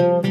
[0.00, 0.22] Hallo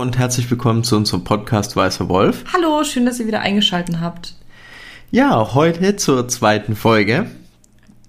[0.00, 2.44] und herzlich willkommen zu unserem Podcast Weißer Wolf.
[2.52, 4.34] Hallo, schön, dass ihr wieder eingeschaltet habt.
[5.10, 7.30] Ja, heute zur zweiten Folge.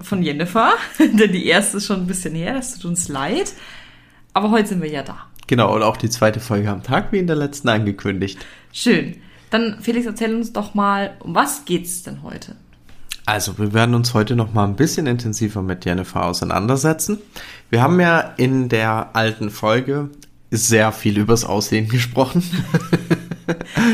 [0.01, 3.53] Von Jennifer, denn die erste ist schon ein bisschen her, das tut uns leid.
[4.33, 5.30] Aber heute sind wir ja da.
[5.51, 8.39] Genau, und auch die zweite Folge am Tag, wie in der letzten angekündigt.
[8.71, 9.17] Schön.
[9.49, 12.55] Dann, Felix, erzähl uns doch mal, um was geht's denn heute?
[13.25, 17.17] Also, wir werden uns heute noch mal ein bisschen intensiver mit Jennifer auseinandersetzen.
[17.69, 20.11] Wir haben ja in der alten Folge
[20.51, 22.43] sehr viel übers Aussehen gesprochen.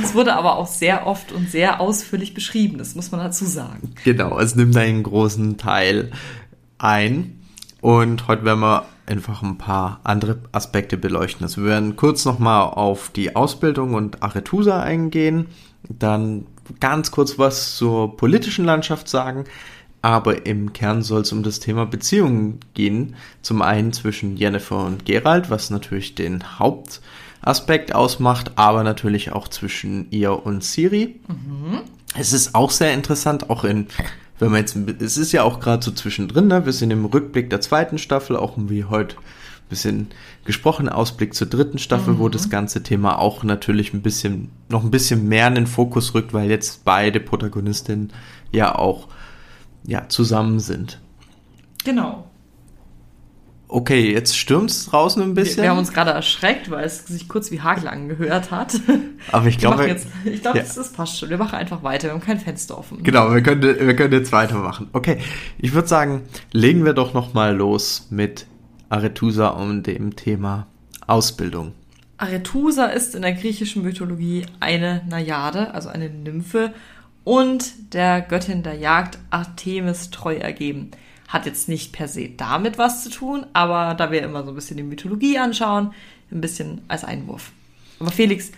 [0.03, 3.95] Es wurde aber auch sehr oft und sehr ausführlich beschrieben, das muss man dazu sagen.
[4.03, 6.11] Genau, es nimmt einen großen Teil
[6.77, 7.39] ein.
[7.81, 11.43] Und heute werden wir einfach ein paar andere Aspekte beleuchten.
[11.43, 15.47] Also wir werden kurz nochmal auf die Ausbildung und Aretusa eingehen,
[15.89, 16.45] dann
[16.79, 19.45] ganz kurz was zur politischen Landschaft sagen,
[20.01, 23.15] aber im Kern soll es um das Thema Beziehungen gehen.
[23.41, 30.09] Zum einen zwischen Jennifer und Gerald, was natürlich den Hauptaspekt ausmacht, aber natürlich auch zwischen
[30.11, 31.19] ihr und Siri.
[31.27, 31.81] Mhm.
[32.15, 33.87] Es ist auch sehr interessant, auch in,
[34.39, 36.65] wenn man jetzt, es ist ja auch gerade so zwischendrin, ne?
[36.65, 40.07] wir sind im Rückblick der zweiten Staffel, auch wie heute ein bisschen
[40.45, 42.19] gesprochen, Ausblick zur dritten Staffel, mhm.
[42.19, 46.13] wo das ganze Thema auch natürlich ein bisschen, noch ein bisschen mehr in den Fokus
[46.13, 48.13] rückt, weil jetzt beide Protagonistinnen
[48.51, 49.07] ja auch
[49.85, 50.99] ja, zusammen sind.
[51.83, 52.29] Genau.
[53.69, 55.57] Okay, jetzt stürmt es draußen ein bisschen.
[55.57, 58.79] Wir, wir, haben uns gerade erschreckt, weil es sich kurz wie Hagel angehört hat.
[59.31, 60.63] Aber ich glaube, ich glaube, ja.
[60.63, 61.29] das, das, passt schon.
[61.29, 62.07] Wir machen einfach weiter.
[62.07, 63.03] Wir haben kein Fenster offen.
[63.03, 64.89] Genau, wir können, wir können jetzt weitermachen.
[64.93, 65.17] Okay,
[65.57, 66.21] ich würde sagen,
[66.53, 68.45] legen wir doch noch mal los mit
[68.87, 70.67] Arethusa und dem Thema
[71.05, 71.73] Ausbildung.
[72.17, 76.73] Arethusa ist in der griechischen Mythologie eine Najade, also eine Nymphe
[77.25, 80.91] und der Göttin der Jagd Artemis treu ergeben.
[81.27, 84.55] Hat jetzt nicht per se damit was zu tun, aber da wir immer so ein
[84.55, 85.93] bisschen die Mythologie anschauen,
[86.31, 87.51] ein bisschen als Einwurf.
[87.99, 88.51] Aber Felix,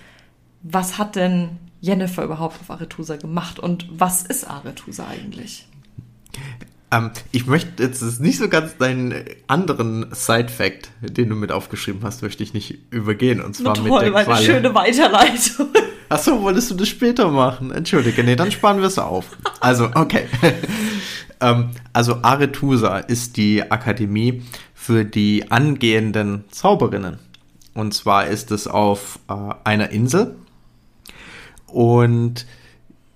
[0.62, 5.68] was hat denn Jennifer überhaupt auf Arethusa gemacht und was ist Arethusa eigentlich?
[6.92, 12.24] Ähm, ich möchte jetzt nicht so ganz deinen anderen Side-Fact, den du mit aufgeschrieben hast,
[12.24, 13.42] möchte ich nicht übergehen.
[13.42, 14.46] Und zwar toll, mit der Qualle.
[14.46, 15.68] schöne Weiterleitung.
[16.10, 17.72] Achso, wolltest du das später machen?
[17.72, 19.38] Entschuldige, nee, dann sparen wir es auf.
[19.60, 20.26] Also, okay.
[21.42, 27.20] Ähm, also Arethusa ist die Akademie für die angehenden Zauberinnen.
[27.74, 29.34] Und zwar ist es auf äh,
[29.64, 30.36] einer Insel.
[31.68, 32.46] Und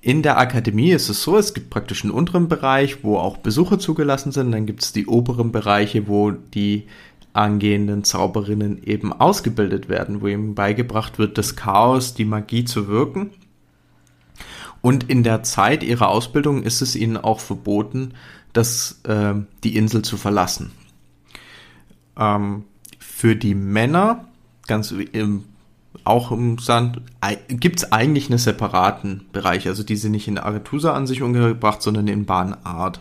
[0.02, 3.80] in der Akademie ist es so, es gibt praktisch einen unteren Bereich, wo auch Besucher
[3.80, 4.52] zugelassen sind.
[4.52, 6.88] Dann gibt es die oberen Bereiche, wo die
[7.32, 13.32] angehenden Zauberinnen eben ausgebildet werden, wo ihm beigebracht wird, das Chaos, die Magie zu wirken.
[14.84, 18.16] Und in der Zeit ihrer Ausbildung ist es ihnen auch verboten,
[18.52, 19.34] das, äh,
[19.64, 20.72] die Insel zu verlassen.
[22.18, 22.66] Ähm,
[23.00, 24.28] für die Männer,
[24.68, 25.46] ganz im,
[26.04, 27.00] auch im Sand,
[27.48, 29.70] gibt es eigentlich einen separaten Bereich.
[29.70, 33.00] Also die sind nicht in Aretusa an sich untergebracht, sondern in Bahnart.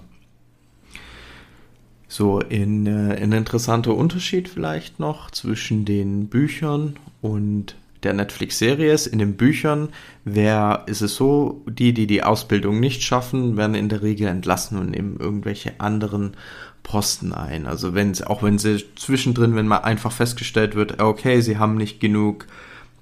[2.06, 9.06] So, in, äh, ein interessanter Unterschied vielleicht noch zwischen den Büchern und der Netflix-Serie ist.
[9.06, 9.90] In den Büchern
[10.24, 14.78] wer, ist es so, die, die die Ausbildung nicht schaffen, werden in der Regel entlassen
[14.78, 16.36] und nehmen irgendwelche anderen
[16.82, 17.66] Posten ein.
[17.66, 21.76] Also wenn sie, auch wenn sie zwischendrin, wenn mal einfach festgestellt wird, okay, sie haben
[21.76, 22.46] nicht genug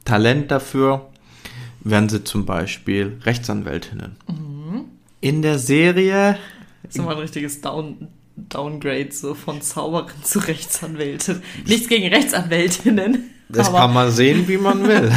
[0.05, 1.09] Talent dafür,
[1.81, 4.17] werden sie zum Beispiel Rechtsanwältinnen.
[4.29, 4.85] Mhm.
[5.21, 6.39] In der Serie.
[6.83, 11.43] Das ist immer ein richtiges Down, Downgrade so von Zauberin zu Rechtsanwältin.
[11.67, 13.31] Nichts gegen Rechtsanwältinnen.
[13.53, 15.13] Das kann man sehen, wie man will.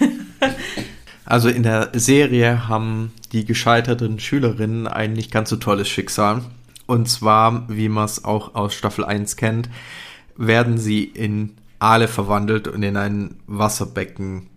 [1.24, 6.42] also in der Serie haben die gescheiterten Schülerinnen ein nicht ganz so tolles Schicksal.
[6.86, 9.68] Und zwar, wie man es auch aus Staffel 1 kennt,
[10.36, 14.48] werden sie in Aale verwandelt und in ein Wasserbecken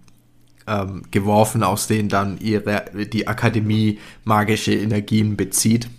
[0.68, 5.90] ähm, geworfen, aus denen dann ihre, die Akademie magische Energien bezieht.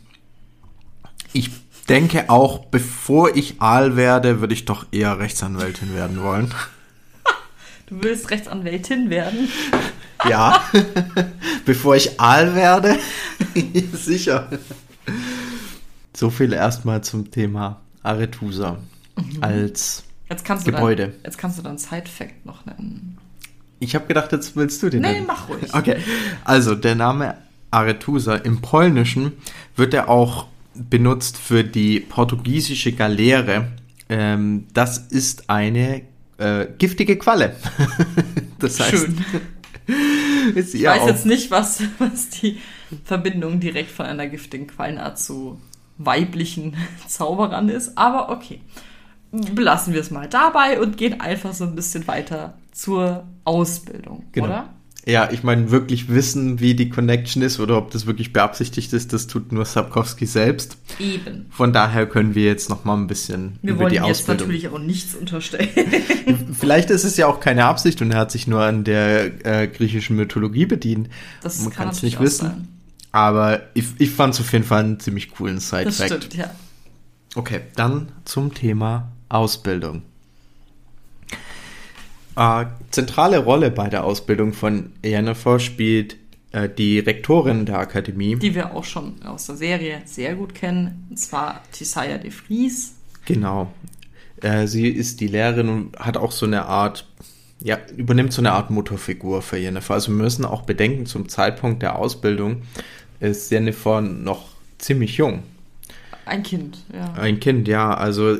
[1.32, 1.50] Ich
[1.88, 6.54] denke auch, bevor ich Aal werde, würde ich doch eher Rechtsanwältin werden wollen.
[7.92, 9.48] Du willst Rechtsanwältin werden?
[10.28, 10.62] Ja,
[11.64, 12.96] bevor ich Aal werde,
[13.92, 14.48] sicher.
[16.16, 18.78] So viel erstmal zum Thema Arethusa
[19.16, 19.42] mhm.
[19.42, 21.08] als jetzt kannst Gebäude.
[21.08, 23.18] Dann, jetzt kannst du dann Side-Fact noch nennen.
[23.80, 25.26] Ich habe gedacht, jetzt willst du den Nee, nennen.
[25.26, 25.74] mach ruhig.
[25.74, 25.96] Okay,
[26.44, 27.34] also der Name
[27.72, 29.32] Arethusa im Polnischen
[29.74, 33.72] wird er auch benutzt für die portugiesische Galeere.
[34.08, 36.02] Ähm, das ist eine,
[36.42, 37.56] äh, giftige Qualle.
[38.58, 39.24] das heißt, Schön.
[40.54, 42.58] ist Ich weiß auch, jetzt nicht, was, was die
[43.04, 45.60] Verbindung direkt von einer giftigen Quallenart zu
[45.98, 48.60] weiblichen Zauberern ist, aber okay.
[49.30, 54.46] Belassen wir es mal dabei und gehen einfach so ein bisschen weiter zur Ausbildung, Genau.
[54.46, 54.68] oder?
[55.04, 59.12] Ja, ich meine, wirklich wissen, wie die Connection ist oder ob das wirklich beabsichtigt ist,
[59.12, 60.76] das tut nur Sapkowski selbst.
[61.00, 61.46] Eben.
[61.50, 64.46] Von daher können wir jetzt noch mal ein bisschen Wir über wollen die jetzt Ausbildung.
[64.46, 65.68] natürlich auch nichts unterstellen.
[66.52, 69.66] Vielleicht ist es ja auch keine Absicht und er hat sich nur an der äh,
[69.66, 71.08] griechischen Mythologie bedient.
[71.42, 72.46] Das Man kann es nicht wissen.
[72.46, 72.68] sein.
[73.10, 76.24] Aber ich, ich fand es auf jeden Fall einen ziemlich coolen Das Side-Fact.
[76.24, 76.50] stimmt, ja.
[77.34, 80.02] Okay, dann zum Thema Ausbildung.
[82.36, 86.16] Äh, zentrale Rolle bei der Ausbildung von Jennifer spielt
[86.52, 88.36] äh, die Rektorin der Akademie.
[88.36, 91.06] Die wir auch schon aus der Serie sehr gut kennen.
[91.10, 92.94] Und zwar Tisaya de Vries.
[93.24, 93.72] Genau.
[94.40, 97.06] Äh, sie ist die Lehrerin und hat auch so eine Art,
[97.60, 99.94] ja, übernimmt so eine Art Mutterfigur für Jennifer.
[99.94, 102.62] Also wir müssen auch bedenken, zum Zeitpunkt der Ausbildung
[103.20, 105.44] ist Jennifer noch ziemlich jung.
[106.24, 107.12] Ein Kind, ja.
[107.14, 107.94] Ein Kind, ja.
[107.94, 108.38] Also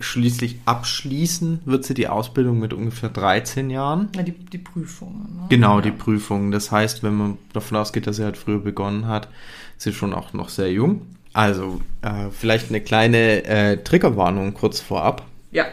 [0.00, 4.08] schließlich abschließen wird sie die Ausbildung mit ungefähr 13 Jahren.
[4.14, 5.36] ja die, die Prüfungen.
[5.36, 5.46] Ne?
[5.48, 5.82] Genau, ja.
[5.82, 6.50] die Prüfung.
[6.50, 9.28] Das heißt, wenn man davon ausgeht, dass sie halt früher begonnen hat,
[9.76, 11.02] ist sie schon auch noch sehr jung.
[11.32, 15.26] Also äh, vielleicht eine kleine äh, Triggerwarnung kurz vorab.
[15.50, 15.66] Ja,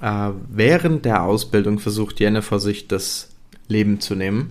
[0.00, 3.28] Äh, während der Ausbildung versucht Jennifer sich das
[3.68, 4.50] Leben zu nehmen.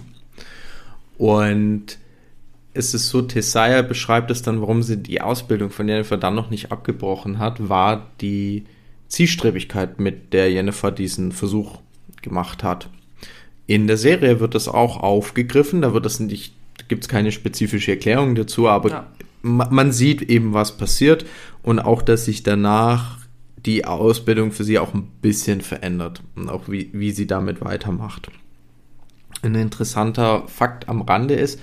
[1.17, 1.97] Und
[2.73, 6.49] es ist so, Tessaya beschreibt es dann, warum sie die Ausbildung von Jennifer dann noch
[6.49, 8.65] nicht abgebrochen hat, war die
[9.09, 11.79] Zielstrebigkeit, mit der Jennifer diesen Versuch
[12.21, 12.89] gemacht hat.
[13.67, 16.53] In der Serie wird das auch aufgegriffen, da wird das nicht,
[16.88, 19.07] gibt es keine spezifische Erklärung dazu, aber Ja.
[19.41, 21.25] ma- man sieht eben, was passiert
[21.63, 23.19] und auch, dass sich danach
[23.65, 28.31] die Ausbildung für sie auch ein bisschen verändert und auch wie, wie sie damit weitermacht.
[29.41, 31.59] Ein interessanter Fakt am Rande ist,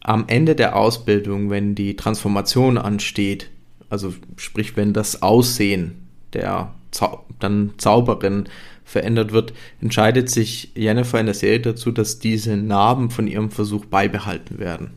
[0.00, 3.50] am Ende der Ausbildung, wenn die Transformation ansteht,
[3.90, 5.97] also sprich, wenn das Aussehen
[6.32, 8.48] der Zau dann Zauberin
[8.84, 13.84] verändert wird, entscheidet sich Jennifer in der Serie dazu, dass diese Narben von ihrem Versuch
[13.84, 14.90] beibehalten werden.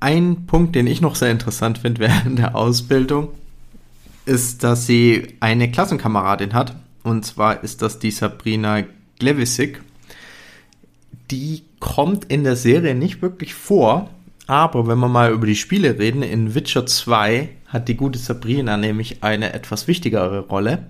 [0.00, 3.28] Ein Punkt, den ich noch sehr interessant finde während der Ausbildung,
[4.24, 6.76] ist, dass sie eine Klassenkameradin hat.
[7.02, 8.84] Und zwar ist das die Sabrina
[9.18, 9.82] Glevisik.
[11.30, 14.10] Die kommt in der Serie nicht wirklich vor,
[14.48, 18.78] aber wenn wir mal über die Spiele reden, in Witcher 2 hat die gute Sabrina
[18.78, 20.86] nämlich eine etwas wichtigere Rolle.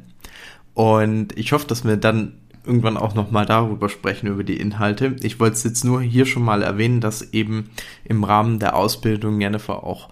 [0.75, 2.35] Und ich hoffe, dass wir dann
[2.65, 5.17] irgendwann auch nochmal darüber sprechen, über die Inhalte.
[5.23, 7.71] Ich wollte es jetzt nur hier schon mal erwähnen, dass eben
[8.05, 10.09] im Rahmen der Ausbildung Jennifer auch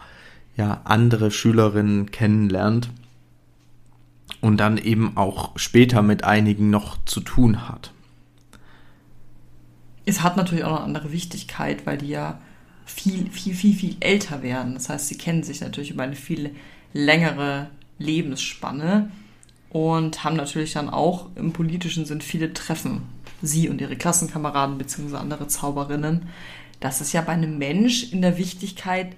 [0.57, 2.91] ja, andere Schülerinnen kennenlernt
[4.41, 7.93] und dann eben auch später mit einigen noch zu tun hat.
[10.05, 12.41] es hat natürlich auch noch eine andere Wichtigkeit, weil die ja
[12.87, 14.75] viel, viel, viel, viel älter werden.
[14.75, 16.55] Das heißt, sie kennen sich natürlich über eine viel
[16.93, 17.69] längere
[17.99, 19.11] Lebensspanne
[19.71, 23.03] und haben natürlich dann auch im politischen Sinn viele Treffen.
[23.43, 25.17] Sie und ihre Klassenkameraden bzw.
[25.17, 26.29] andere Zauberinnen.
[26.81, 29.15] Das ist ja bei einem Mensch in der Wichtigkeit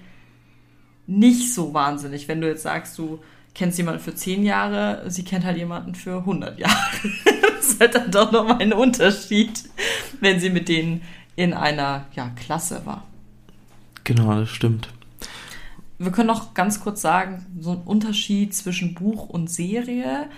[1.07, 2.27] nicht so wahnsinnig.
[2.27, 3.21] Wenn du jetzt sagst, du
[3.55, 6.75] kennst jemanden für 10 Jahre, sie kennt halt jemanden für 100 Jahre.
[7.57, 9.65] das ist halt dann doch nochmal ein Unterschied,
[10.21, 11.03] wenn sie mit denen
[11.37, 13.05] in einer ja, Klasse war.
[14.09, 14.89] Genau, das stimmt.
[15.99, 20.31] Wir können noch ganz kurz sagen, so ein Unterschied zwischen Buch und Serie.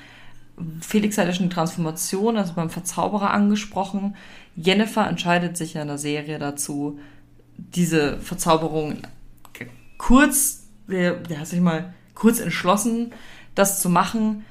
[0.81, 4.17] Felix hat ja schon die Transformation, also beim Verzauberer angesprochen.
[4.57, 6.99] Jennifer entscheidet sich ja in der Serie dazu,
[7.59, 8.97] diese Verzauberung
[9.99, 13.13] kurz, ja, sag ich mal, kurz entschlossen,
[13.55, 14.45] das zu machen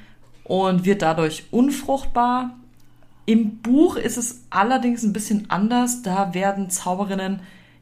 [0.46, 2.52] und wird dadurch unfruchtbar.
[3.26, 6.04] Im Buch ist es allerdings ein bisschen anders.
[6.04, 7.42] Da werden Zauberinnen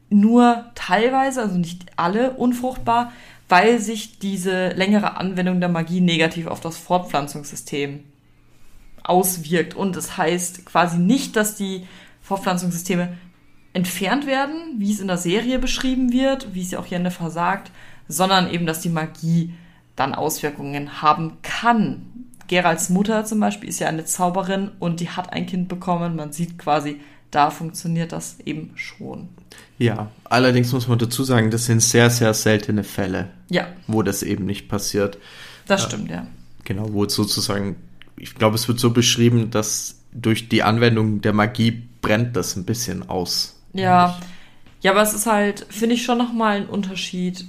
[0.10, 3.12] nur teilweise, also nicht alle, unfruchtbar,
[3.50, 8.04] weil sich diese längere Anwendung der Magie negativ auf das Fortpflanzungssystem
[9.04, 9.74] auswirkt.
[9.74, 11.88] Und das heißt quasi nicht, dass die
[12.22, 13.18] Fortpflanzungssysteme
[13.74, 17.72] entfernt werden, wie es in der Serie beschrieben wird, wie es ja auch Jennifer sagt,
[18.08, 19.54] sondern eben, dass die Magie
[19.96, 22.06] dann Auswirkungen haben kann.
[22.48, 26.16] Geralds Mutter zum Beispiel ist ja eine Zauberin und die hat ein Kind bekommen.
[26.16, 29.30] Man sieht quasi, da funktioniert das eben schon.
[29.78, 34.24] Ja, allerdings muss man dazu sagen, das sind sehr, sehr seltene Fälle, Ja, wo das
[34.24, 35.18] eben nicht passiert.
[35.68, 36.26] das stimmt, ja.
[36.64, 37.76] Genau, wo es sozusagen,
[38.18, 42.66] ich glaube, es wird so beschrieben, dass durch die Anwendung der Magie brennt das ein
[42.66, 43.60] bisschen aus.
[43.74, 44.18] Ja,
[44.82, 47.46] ja, aber es ist halt, finde ich schon nochmal ein Unterschied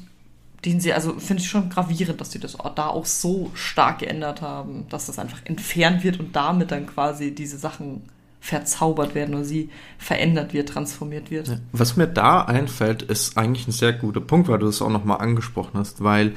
[0.65, 4.43] den sie, also finde ich schon gravierend, dass sie das da auch so stark geändert
[4.43, 8.03] haben, dass das einfach entfernt wird und damit dann quasi diese Sachen
[8.41, 11.49] verzaubert werden oder sie verändert wird, transformiert wird.
[11.49, 11.57] Ja.
[11.73, 15.21] Was mir da einfällt, ist eigentlich ein sehr guter Punkt, weil du das auch nochmal
[15.21, 16.35] angesprochen hast, weil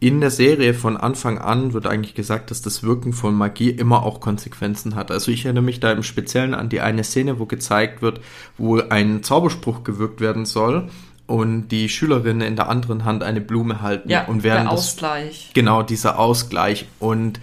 [0.00, 4.02] in der Serie von Anfang an wird eigentlich gesagt, dass das Wirken von Magie immer
[4.02, 5.10] auch Konsequenzen hat.
[5.10, 8.20] Also ich erinnere mich da im Speziellen an die eine Szene, wo gezeigt wird,
[8.58, 10.90] wo ein Zauberspruch gewirkt werden soll
[11.26, 14.10] und die Schülerinnen in der anderen Hand eine Blume halten.
[14.10, 15.46] Ja, und während der Ausgleich.
[15.46, 16.86] Das, genau, dieser Ausgleich.
[16.98, 17.40] Und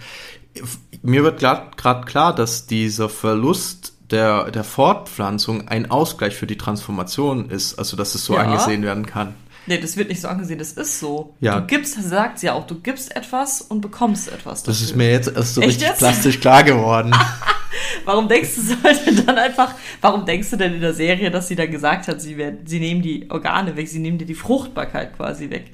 [1.02, 7.50] mir wird gerade klar, dass dieser Verlust der, der Fortpflanzung ein Ausgleich für die Transformation
[7.50, 7.78] ist.
[7.78, 8.42] Also, dass es so ja.
[8.42, 9.34] angesehen werden kann.
[9.66, 11.34] Nee, das wird nicht so angesehen, das ist so.
[11.40, 11.60] Ja.
[11.60, 14.62] Du gibst, sagt sie ja auch, du gibst etwas und bekommst etwas.
[14.62, 14.72] Dafür.
[14.72, 15.98] Das ist mir jetzt erst so Echt richtig jetzt?
[15.98, 17.14] plastisch klar geworden.
[18.04, 21.56] warum denkst du, sollte dann einfach, warum denkst du denn in der Serie, dass sie
[21.56, 25.16] dann gesagt hat, sie, werden, sie nehmen die Organe weg, sie nehmen dir die Fruchtbarkeit
[25.16, 25.70] quasi weg?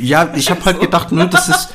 [0.00, 1.68] Ja, ich habe halt gedacht, ne, das ist,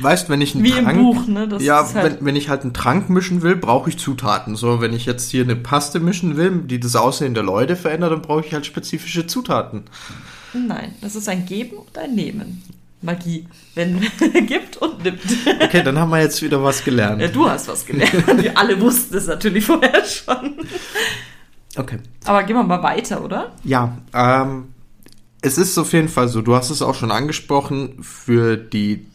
[0.00, 1.48] weißt, wenn ich einen Wie Trank, im Buch, ne?
[1.48, 4.56] Das ja, halt wenn, wenn ich halt einen Trank mischen will, brauche ich Zutaten.
[4.56, 8.12] So, wenn ich jetzt hier eine Paste mischen will, die das Aussehen der Leute verändert,
[8.12, 9.84] dann brauche ich halt spezifische Zutaten.
[10.52, 12.62] Nein, das ist ein Geben und ein Nehmen.
[13.02, 14.00] Magie, wenn
[14.46, 15.20] gibt und nimmt.
[15.62, 17.20] Okay, dann haben wir jetzt wieder was gelernt.
[17.20, 18.26] Ja, du hast was gelernt.
[18.42, 20.56] Wir alle wussten es natürlich vorher schon.
[21.76, 21.98] Okay.
[22.24, 23.52] Aber gehen wir mal weiter, oder?
[23.62, 24.68] Ja, ähm,
[25.42, 29.06] es ist auf jeden Fall so, du hast es auch schon angesprochen, für die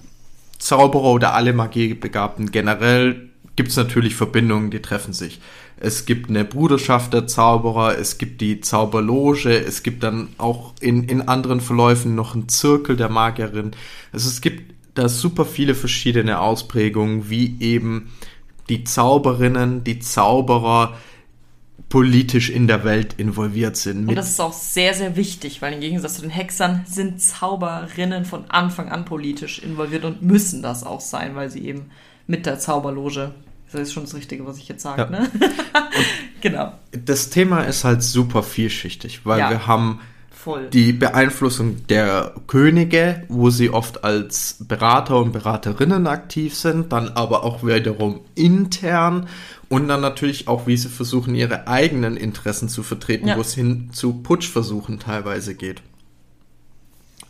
[0.61, 5.41] Zauberer oder alle Magiebegabten generell gibt es natürlich Verbindungen, die treffen sich.
[5.77, 11.05] Es gibt eine Bruderschaft der Zauberer, es gibt die Zauberloge, es gibt dann auch in,
[11.05, 13.71] in anderen Verläufen noch einen Zirkel der Magierin.
[14.13, 18.11] Also es gibt da super viele verschiedene Ausprägungen, wie eben
[18.69, 20.95] die Zauberinnen, die Zauberer,
[21.91, 24.07] politisch in der Welt involviert sind.
[24.07, 28.23] Und das ist auch sehr, sehr wichtig, weil im Gegensatz zu den Hexern sind Zauberinnen
[28.23, 31.91] von Anfang an politisch involviert und müssen das auch sein, weil sie eben
[32.27, 33.33] mit der Zauberloge,
[33.71, 35.09] das ist schon das Richtige, was ich jetzt sage, ja.
[35.09, 35.29] ne?
[36.41, 36.71] genau.
[36.91, 39.49] Das Thema ist halt super vielschichtig, weil ja.
[39.49, 39.99] wir haben
[40.43, 40.69] Voll.
[40.69, 47.43] die Beeinflussung der Könige, wo sie oft als Berater und Beraterinnen aktiv sind, dann aber
[47.43, 49.27] auch wiederum intern
[49.69, 53.37] und dann natürlich auch, wie sie versuchen, ihre eigenen Interessen zu vertreten, ja.
[53.37, 55.83] wo es hin zu Putschversuchen teilweise geht.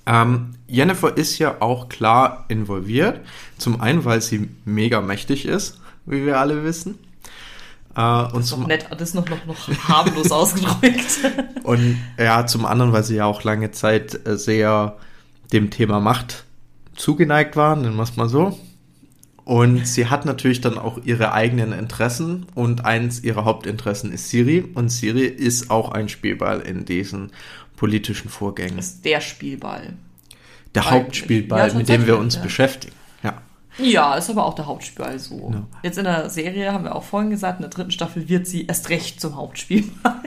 [0.06, 3.20] Ähm, Jennifer ist ja auch klar involviert.
[3.58, 6.98] Zum einen, weil sie mega mächtig ist, wie wir alle wissen.
[7.96, 11.20] Äh, und das, ist zum, nett, das ist noch, noch, noch harmlos ausgedrückt.
[11.64, 14.98] Und ja, zum anderen, weil sie ja auch lange Zeit äh, sehr
[15.52, 16.46] dem Thema Macht
[16.96, 18.58] zugeneigt war, nennen wir es mal so.
[19.44, 24.64] Und sie hat natürlich dann auch ihre eigenen Interessen und eins ihrer Hauptinteressen ist Siri
[24.76, 27.32] und Siri ist auch ein Spielball in diesen
[27.76, 28.78] politischen Vorgängen.
[28.78, 29.94] Ist der Spielball.
[30.76, 30.92] Der Eigentlich.
[30.92, 32.44] Hauptspielball, ja, mit dem wir uns ja.
[32.44, 32.94] beschäftigen.
[33.78, 34.16] Ja.
[34.16, 35.38] Ist aber auch der Hauptspielball so.
[35.38, 35.68] Genau.
[35.84, 38.66] Jetzt in der Serie haben wir auch vorhin gesagt, in der dritten Staffel wird sie
[38.66, 40.22] erst recht zum Hauptspielball.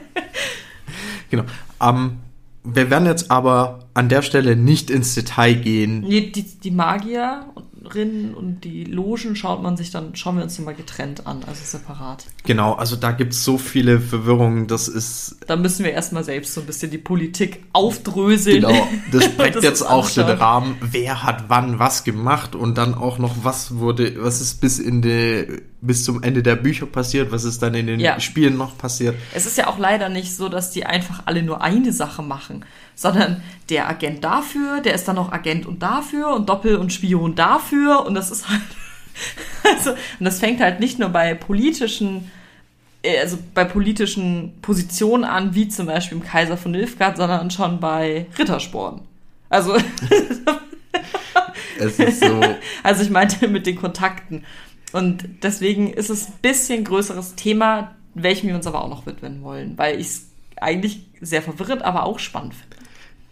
[1.29, 1.43] genau.
[1.81, 2.17] Ähm,
[2.63, 6.01] wir werden jetzt aber an der Stelle nicht ins Detail gehen.
[6.01, 7.45] Die, die, die Magier
[7.85, 11.43] Rinnen und die Logen schaut man sich dann, schauen wir uns dann mal getrennt an,
[11.47, 12.25] also separat.
[12.43, 15.37] Genau, also da gibt es so viele Verwirrungen, das ist.
[15.47, 18.61] Da müssen wir erstmal selbst so ein bisschen die Politik aufdröseln.
[18.61, 23.17] Genau, das sprengt jetzt auch den Rahmen, wer hat wann was gemacht und dann auch
[23.17, 27.43] noch, was wurde, was ist bis in die, bis zum Ende der Bücher passiert, was
[27.43, 28.19] ist dann in den ja.
[28.19, 29.15] Spielen noch passiert.
[29.33, 32.65] Es ist ja auch leider nicht so, dass die einfach alle nur eine Sache machen
[32.95, 37.35] sondern der Agent dafür, der ist dann noch Agent und dafür und Doppel- und Spion
[37.35, 38.61] dafür und das ist halt,
[39.63, 42.31] also, und das fängt halt nicht nur bei politischen,
[43.03, 47.79] äh, also bei politischen Positionen an, wie zum Beispiel im Kaiser von Nilfgaard, sondern schon
[47.79, 49.01] bei Rittersporn.
[49.49, 49.75] Also,
[51.79, 52.41] es ist so.
[52.83, 54.45] Also ich meinte mit den Kontakten.
[54.91, 59.43] Und deswegen ist es ein bisschen größeres Thema, welchem wir uns aber auch noch widmen
[59.43, 62.74] wollen, weil ich es eigentlich sehr verwirrend, aber auch spannend finde.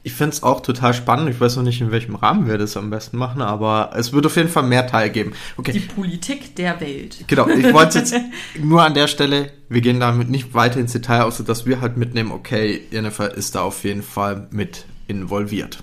[0.05, 1.29] Ich finde es auch total spannend.
[1.29, 4.25] Ich weiß noch nicht, in welchem Rahmen wir das am besten machen, aber es wird
[4.25, 5.33] auf jeden Fall mehr Teil geben.
[5.55, 5.71] Okay.
[5.71, 7.23] Die Politik der Welt.
[7.27, 8.13] Genau, ich wollte jetzt
[8.61, 11.95] nur an der Stelle, wir gehen damit nicht weiter ins Detail, außer dass wir halt
[11.95, 15.79] mitnehmen, okay, Jennifer ist da auf jeden Fall mit involviert.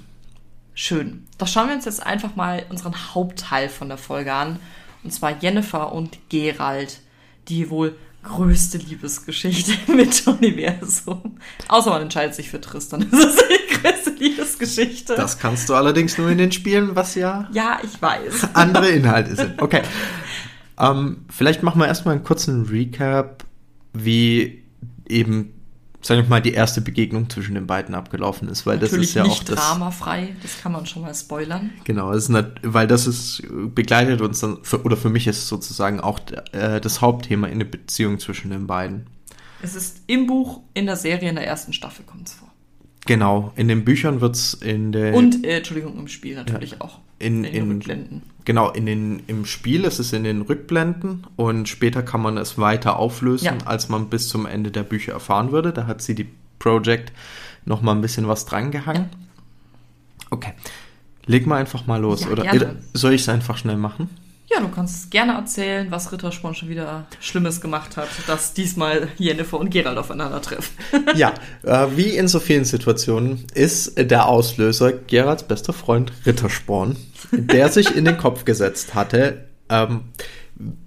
[0.74, 1.26] Schön.
[1.38, 4.58] Doch schauen wir uns jetzt einfach mal unseren Hauptteil von der Folge an.
[5.02, 7.00] Und zwar Jennifer und Gerald,
[7.48, 11.38] die wohl größte Liebesgeschichte mit Universum.
[11.68, 13.06] Außer man entscheidet sich für Tristan.
[13.10, 13.44] Das ist
[14.20, 15.14] Liebesgeschichte.
[15.16, 17.48] Das kannst du allerdings nur in den Spielen, was ja.
[17.52, 18.54] Ja, ich weiß.
[18.54, 19.60] Andere Inhalte sind.
[19.60, 19.82] Okay.
[20.78, 23.44] Ähm, vielleicht machen wir erstmal einen kurzen Recap,
[23.92, 24.62] wie
[25.08, 25.52] eben
[26.02, 29.14] sag ich mal, die erste Begegnung zwischen den beiden abgelaufen ist, weil Natürlich das ist
[29.14, 29.60] ja nicht auch das.
[29.60, 31.70] dramafrei, das kann man schon mal spoilern.
[31.84, 33.42] Genau, das nicht, weil das ist,
[33.74, 36.20] begleitet uns dann, für, oder für mich ist es sozusagen auch
[36.52, 39.06] äh, das Hauptthema in der Beziehung zwischen den beiden.
[39.62, 42.49] Es ist im Buch, in der Serie, in der ersten Staffel kommt es vor.
[43.10, 45.14] Genau, in den Büchern wird's in der.
[45.14, 47.00] Und, äh, Entschuldigung, im Spiel natürlich auch.
[47.18, 48.22] in, den in, Rückblenden.
[48.44, 52.56] Genau, in den, im Spiel ist es in den Rückblenden und später kann man es
[52.56, 53.58] weiter auflösen, Ja.
[53.64, 55.72] als man bis zum Ende der Bücher erfahren würde.
[55.72, 56.28] Da hat sie die
[56.60, 57.12] Project
[57.64, 59.08] noch mal ein bisschen was dran gehangen.
[60.30, 60.52] Okay.
[61.26, 62.44] Leg mal einfach mal los, Ja, oder?
[62.44, 62.76] gerne.
[62.94, 64.08] Soll ich es einfach schnell machen?
[64.52, 69.60] Ja, du kannst gerne erzählen, was Rittersporn schon wieder Schlimmes gemacht hat, dass diesmal Jennifer
[69.60, 70.74] und Gerald aufeinandertreffen.
[71.14, 76.96] Ja, äh, wie in so vielen Situationen ist der Auslöser Gerards bester Freund Rittersporn,
[77.30, 80.04] der sich in den Kopf gesetzt hatte, ähm,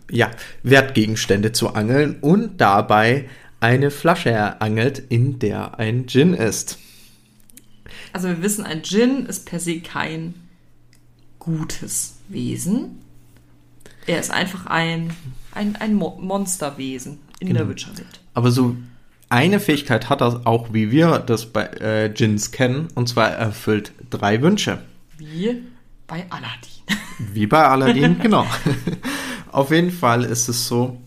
[0.10, 0.29] ja,
[0.63, 3.29] Wertgegenstände zu angeln und dabei
[3.60, 6.77] eine Flasche erangelt, in der ein Gin ist.
[8.12, 10.34] Also wir wissen, ein Djinn ist per se kein
[11.39, 13.02] gutes Wesen.
[14.05, 15.12] Er ist einfach ein,
[15.53, 17.69] ein, ein Mo Monsterwesen in der Genau.
[17.69, 18.19] Witcherwelt.
[18.33, 18.75] Aber so
[19.29, 23.38] eine Fähigkeit hat er auch, wie wir das bei äh, Gins kennen, und zwar er
[23.38, 24.79] erfüllt drei Wünsche.
[25.17, 25.63] Wie
[26.07, 26.69] bei Aladdin.
[27.33, 28.45] Wie bei Aladdin, genau.
[29.51, 30.98] Auf jeden Fall ist es so,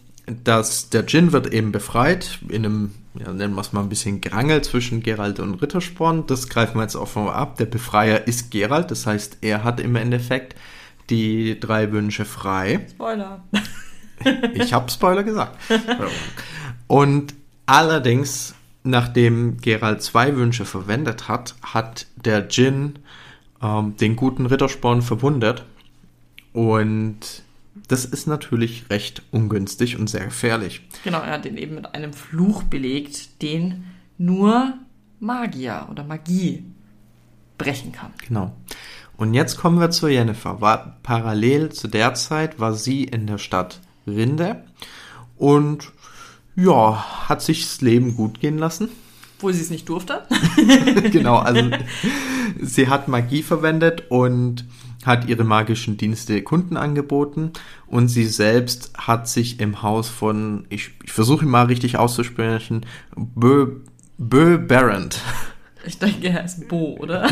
[0.44, 4.20] dass der Djinn wird eben befreit, in einem, ja, nennen wir es mal ein bisschen
[4.20, 6.26] Gerangel zwischen Geralt und Rittersporn.
[6.26, 7.56] Das greifen wir jetzt auch mal ab.
[7.58, 10.56] Der Befreier ist Geralt, das heißt, er hat im Endeffekt
[11.10, 12.86] die drei Wünsche frei.
[12.90, 13.44] Spoiler.
[14.54, 15.58] Ich habe Spoiler gesagt.
[16.86, 17.34] Und
[17.66, 22.98] allerdings, nachdem Geralt zwei Wünsche verwendet hat, hat der Djinn
[23.62, 25.64] ähm, den guten Rittersporn verwundet.
[26.54, 27.42] Und
[27.88, 30.80] das ist natürlich recht ungünstig und sehr gefährlich.
[31.04, 33.84] Genau, er hat ihn eben mit einem Fluch belegt, den
[34.18, 34.74] nur
[35.20, 36.64] Magier oder Magie
[37.58, 38.12] brechen kann.
[38.26, 38.54] Genau.
[39.16, 40.60] Und jetzt kommen wir zu Jennifer.
[40.60, 44.64] War parallel zu der Zeit war sie in der Stadt Rinde
[45.36, 45.92] und
[46.54, 48.88] ja, hat sich das Leben gut gehen lassen.
[49.36, 50.22] Obwohl sie es nicht durfte.
[51.12, 51.70] genau, also
[52.60, 54.64] sie hat Magie verwendet und
[55.04, 57.52] hat ihre magischen Dienste Kunden angeboten
[57.86, 62.86] und sie selbst hat sich im Haus von, ich, ich versuche ihn mal richtig auszusprechen,
[63.14, 63.76] Bö,
[64.18, 65.20] Bö Barrent.
[65.86, 67.30] Ich denke, er ist Bo, oder?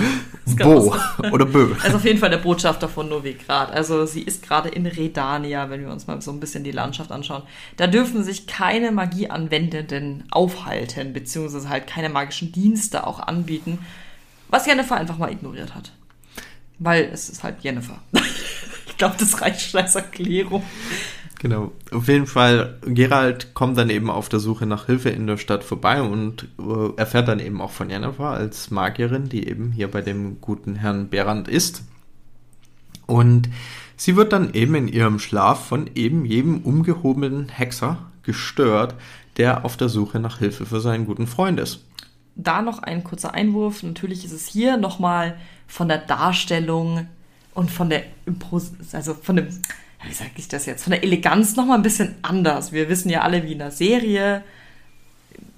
[0.58, 0.94] Bo
[1.32, 1.74] oder Bö.
[1.82, 3.72] Er ist auf jeden Fall der Botschafter von Novigrad.
[3.72, 7.10] Also sie ist gerade in Redania, wenn wir uns mal so ein bisschen die Landschaft
[7.10, 7.42] anschauen.
[7.76, 13.78] Da dürfen sich keine Magieanwendenden aufhalten, beziehungsweise halt keine magischen Dienste auch anbieten,
[14.48, 15.92] was Jennifer einfach mal ignoriert hat.
[16.78, 17.98] Weil es ist halt Jennifer.
[18.86, 20.62] ich glaube, das reicht schon als Erklärung.
[21.44, 21.72] Genau.
[21.90, 25.62] Auf jeden Fall, Gerald kommt dann eben auf der Suche nach Hilfe in der Stadt
[25.62, 30.00] vorbei und äh, erfährt dann eben auch von Jennifer als Magierin, die eben hier bei
[30.00, 31.82] dem guten Herrn Berand ist.
[33.04, 33.50] Und
[33.94, 38.94] sie wird dann eben in ihrem Schlaf von eben jedem umgehobenen Hexer gestört,
[39.36, 41.84] der auf der Suche nach Hilfe für seinen guten Freund ist.
[42.36, 43.82] Da noch ein kurzer Einwurf.
[43.82, 47.06] Natürlich ist es hier nochmal von der Darstellung
[47.52, 49.48] und von der Impros also von dem,
[50.06, 52.72] wie sage ich das jetzt, von der Eleganz nochmal ein bisschen anders.
[52.72, 54.42] Wir wissen ja alle, wie in der Serie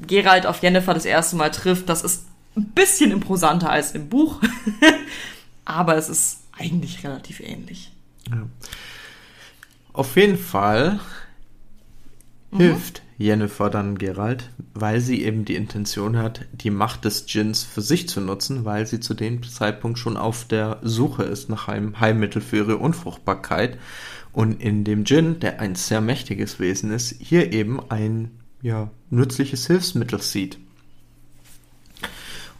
[0.01, 1.89] Gerald auf Jennifer das erste Mal trifft.
[1.89, 4.41] Das ist ein bisschen imposanter als im Buch,
[5.65, 7.93] aber es ist eigentlich relativ ähnlich.
[9.93, 11.01] Auf jeden Fall
[12.55, 17.81] hilft Jennifer dann Geralt, weil sie eben die Intention hat, die Macht des Djinns für
[17.81, 21.99] sich zu nutzen, weil sie zu dem Zeitpunkt schon auf der Suche ist nach einem
[22.01, 23.79] Heilmittel für ihre Unfruchtbarkeit
[24.37, 29.67] und in dem Djinn, der ein sehr mächtiges Wesen ist, hier eben ein ja, nützliches
[29.67, 30.59] Hilfsmittel sieht.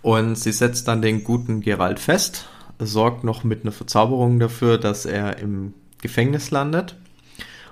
[0.01, 5.05] Und sie setzt dann den guten Geralt fest, sorgt noch mit einer Verzauberung dafür, dass
[5.05, 6.97] er im Gefängnis landet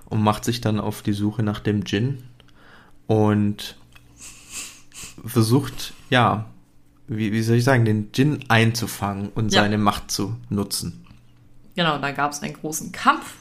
[0.04, 2.24] und macht sich dann auf die Suche nach dem Djinn
[3.06, 3.78] und
[5.24, 6.44] versucht, ja,
[7.08, 9.62] wie, wie soll ich sagen, den Djinn einzufangen und Ja.
[9.62, 11.06] seine Macht zu nutzen.
[11.74, 13.36] Genau, da gab es einen großen Kampf.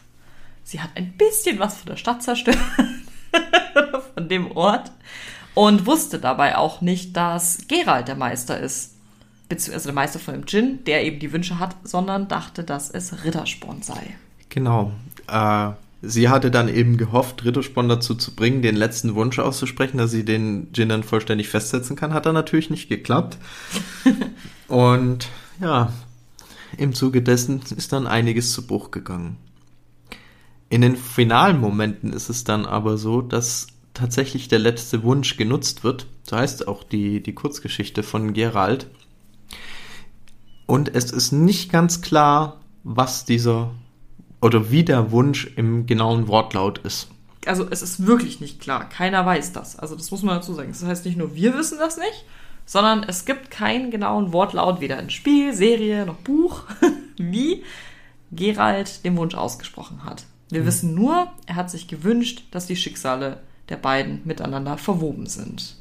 [0.64, 2.58] Sie hat ein bisschen was von der Stadt zerstört,
[4.16, 4.92] von dem Ort,
[5.54, 8.96] und wusste dabei auch nicht, dass Gerald der Meister ist.
[9.50, 13.24] Beziehungsweise der Meister von dem Djinn, der eben die Wünsche hat, sondern dachte, dass es
[13.24, 14.16] Rittersporn sei.
[14.50, 14.94] Genau.
[15.28, 15.72] Äh,
[16.02, 20.26] sie hatte dann eben gehofft, Rittersporn dazu zu bringen, den letzten Wunsch auszusprechen, dass sie
[20.26, 22.14] den Djinn dann vollständig festsetzen kann.
[22.14, 23.38] Hat dann natürlich nicht geklappt.
[24.68, 25.28] Und
[25.60, 25.94] ja,
[26.78, 29.38] im Zuge dessen ist dann einiges zu Bruch gegangen.
[30.74, 35.84] In den finalen Momenten ist es dann aber so, dass tatsächlich der letzte Wunsch genutzt
[35.84, 36.08] wird.
[36.24, 38.88] So heißt auch die, die Kurzgeschichte von Gerald.
[40.66, 43.70] Und es ist nicht ganz klar, was dieser
[44.42, 47.08] oder wie der Wunsch im genauen Wortlaut ist.
[47.46, 48.90] Also es ist wirklich nicht klar.
[48.90, 49.78] Keiner weiß das.
[49.78, 50.70] Also das muss man dazu sagen.
[50.70, 52.26] Das heißt nicht nur wir wissen das nicht,
[52.66, 56.64] sondern es gibt keinen genauen Wortlaut, weder in Spiel, Serie noch Buch,
[57.18, 57.64] wie
[58.32, 60.26] Gerald den Wunsch ausgesprochen hat.
[60.50, 60.66] Wir mhm.
[60.66, 65.76] wissen nur, er hat sich gewünscht, dass die Schicksale der beiden miteinander verwoben sind.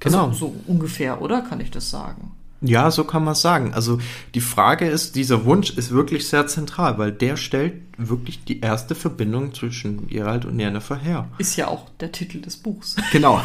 [0.00, 0.28] Genau.
[0.28, 1.42] Also, so ungefähr, oder?
[1.42, 2.32] Kann ich das sagen?
[2.60, 3.72] Ja, so kann man es sagen.
[3.72, 4.00] Also
[4.34, 8.96] die Frage ist, dieser Wunsch ist wirklich sehr zentral, weil der stellt wirklich die erste
[8.96, 11.28] Verbindung zwischen Gerald und Jennifer her.
[11.38, 12.96] Ist ja auch der Titel des Buchs.
[13.12, 13.40] Genau.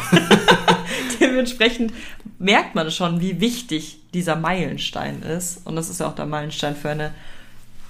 [1.20, 1.92] Dementsprechend
[2.38, 5.64] merkt man schon, wie wichtig dieser Meilenstein ist.
[5.64, 7.14] Und das ist ja auch der Meilenstein für eine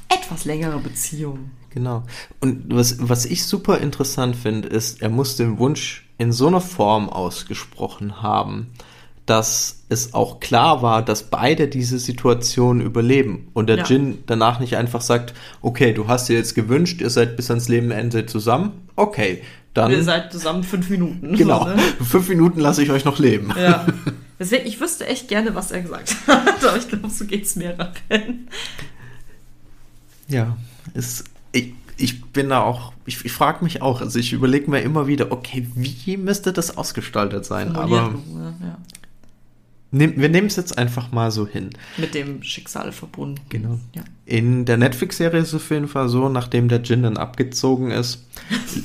[0.08, 1.50] etwas längere Beziehung.
[1.74, 2.04] Genau.
[2.40, 6.60] Und was, was ich super interessant finde, ist, er muss den Wunsch in so einer
[6.60, 8.70] Form ausgesprochen haben,
[9.26, 13.84] dass es auch klar war, dass beide diese Situation überleben und der ja.
[13.84, 17.68] Jin danach nicht einfach sagt, okay, du hast dir jetzt gewünscht, ihr seid bis ans
[17.68, 19.90] Lebenende zusammen, okay, dann.
[19.90, 21.34] Ihr seid zusammen fünf Minuten.
[21.34, 21.82] Genau, so, ne?
[22.04, 23.52] fünf Minuten lasse ich euch noch leben.
[23.58, 23.86] Ja.
[24.38, 27.56] Deswegen, ich wüsste echt gerne, was er gesagt hat, aber ich glaube, so geht es
[27.56, 28.48] mehreren.
[30.28, 30.56] Ja,
[30.92, 34.80] ist ich, ich bin da auch, ich, ich frage mich auch, also ich überlege mir
[34.80, 37.76] immer wieder, okay, wie müsste das ausgestaltet sein?
[37.76, 38.14] Aber ja.
[39.92, 41.70] nehm, wir nehmen es jetzt einfach mal so hin.
[41.96, 43.40] Mit dem Schicksal verbunden.
[43.48, 43.78] Genau.
[43.94, 44.02] Ja.
[44.26, 48.26] In der Netflix-Serie ist es auf jeden Fall so, nachdem der Jin dann abgezogen ist,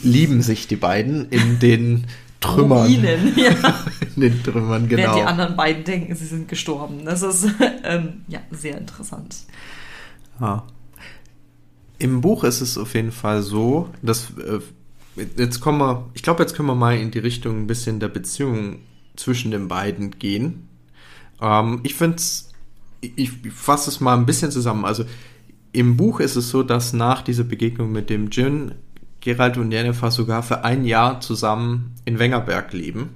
[0.04, 2.06] lieben sich die beiden in den
[2.40, 2.86] Trümmern.
[2.86, 3.52] Ruinen, ja.
[4.16, 5.02] in den Trümmern, genau.
[5.02, 7.04] Während die anderen beiden denken, sie sind gestorben.
[7.04, 7.48] Das ist
[7.84, 9.36] ähm, ja sehr interessant.
[10.40, 10.64] Ja.
[12.00, 14.60] Im Buch ist es auf jeden Fall so, dass äh,
[15.38, 18.08] jetzt kommen wir, ich glaube, jetzt können wir mal in die Richtung ein bisschen der
[18.08, 18.80] Beziehung
[19.16, 20.70] zwischen den beiden gehen.
[21.42, 22.52] Ähm, ich finde es,
[23.02, 24.86] ich, ich fasse es mal ein bisschen zusammen.
[24.86, 25.04] Also
[25.72, 28.76] im Buch ist es so, dass nach dieser Begegnung mit dem Jin
[29.22, 33.10] Gerald und Jennifer sogar für ein Jahr zusammen in Wengerberg leben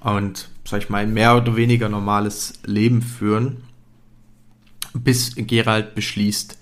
[0.00, 3.62] und, sag ich mal, ein mehr oder weniger normales Leben führen,
[4.92, 6.57] bis Gerald beschließt,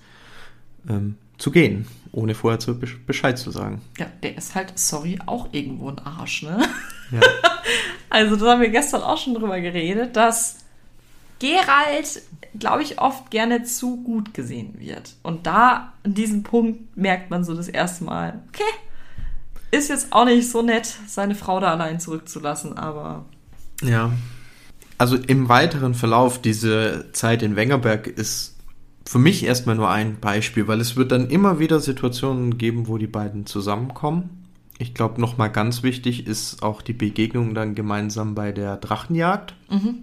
[0.88, 3.81] ähm, zu gehen, ohne vorher zu Bescheid zu sagen.
[3.99, 6.66] Ja, der ist halt, sorry, auch irgendwo ein Arsch, ne?
[7.11, 7.20] Ja.
[8.11, 10.59] also, da haben wir gestern auch schon drüber geredet, dass
[11.38, 12.22] Gerald,
[12.59, 15.14] glaube ich, oft gerne zu gut gesehen wird.
[15.22, 18.62] Und da, an diesem Punkt, merkt man so das erste Mal, okay,
[19.70, 23.27] ist jetzt auch nicht so nett, seine Frau da allein zurückzulassen, aber.
[23.83, 24.12] Ja.
[24.99, 28.56] Also im weiteren Verlauf, diese Zeit in Wengerberg ist
[29.07, 32.99] für mich erstmal nur ein Beispiel, weil es wird dann immer wieder Situationen geben, wo
[32.99, 34.45] die beiden zusammenkommen.
[34.79, 39.99] Ich glaube, nochmal ganz wichtig ist auch die Begegnung dann gemeinsam bei der Drachenjagd, mhm.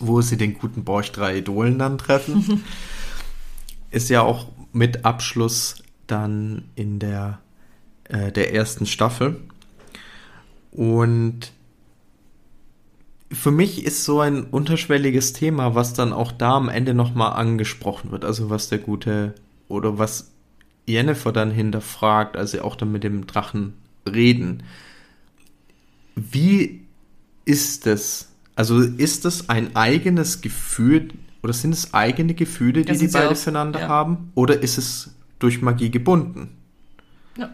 [0.00, 2.36] wo sie den guten Borch drei Idolen dann treffen.
[2.36, 2.60] Mhm.
[3.90, 7.40] Ist ja auch mit Abschluss dann in der,
[8.04, 9.40] äh, der ersten Staffel.
[10.72, 11.52] Und
[13.30, 18.10] für mich ist so ein unterschwelliges Thema, was dann auch da am Ende nochmal angesprochen
[18.10, 18.24] wird.
[18.24, 19.34] Also was der gute
[19.68, 20.32] oder was
[20.86, 23.74] Jennifer dann hinterfragt, als sie auch dann mit dem Drachen
[24.08, 24.62] reden.
[26.16, 26.80] Wie
[27.44, 28.30] ist es?
[28.56, 31.08] Also ist es ein eigenes Gefühl
[31.42, 33.88] oder sind es eigene Gefühle, die die beide füreinander ja.
[33.88, 34.32] haben?
[34.34, 36.56] Oder ist es durch Magie gebunden?
[37.36, 37.50] Ja.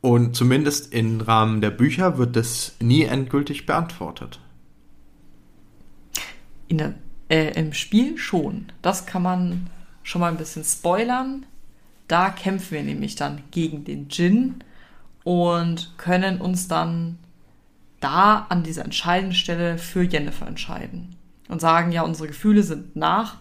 [0.00, 4.40] Und zumindest im Rahmen der Bücher wird das nie endgültig beantwortet.
[6.72, 6.94] In der,
[7.28, 8.72] äh, Im Spiel schon.
[8.80, 9.66] Das kann man
[10.02, 11.44] schon mal ein bisschen spoilern.
[12.08, 14.64] Da kämpfen wir nämlich dann gegen den Djinn
[15.22, 17.18] und können uns dann
[18.00, 21.14] da an dieser entscheidenden Stelle für Jennifer entscheiden.
[21.46, 23.36] Und sagen, ja, unsere Gefühle sind nach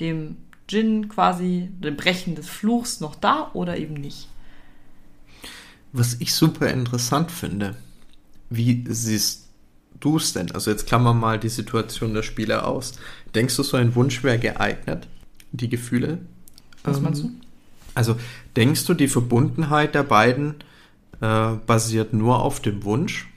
[0.00, 0.38] dem
[0.70, 4.26] Djinn quasi, dem Brechen des Fluchs noch da oder eben nicht.
[5.92, 7.76] Was ich super interessant finde,
[8.48, 9.43] wie siehst
[10.04, 10.50] du es denn?
[10.52, 12.92] Also jetzt klammern mal die Situation der Spieler aus.
[13.34, 15.08] Denkst du, so ein Wunsch wäre geeignet?
[15.52, 16.18] Die Gefühle?
[16.82, 17.26] Was meinst du?
[17.28, 17.40] Ähm,
[17.94, 18.16] also
[18.56, 20.56] denkst du, die Verbundenheit der beiden
[21.20, 23.28] äh, basiert nur auf dem Wunsch?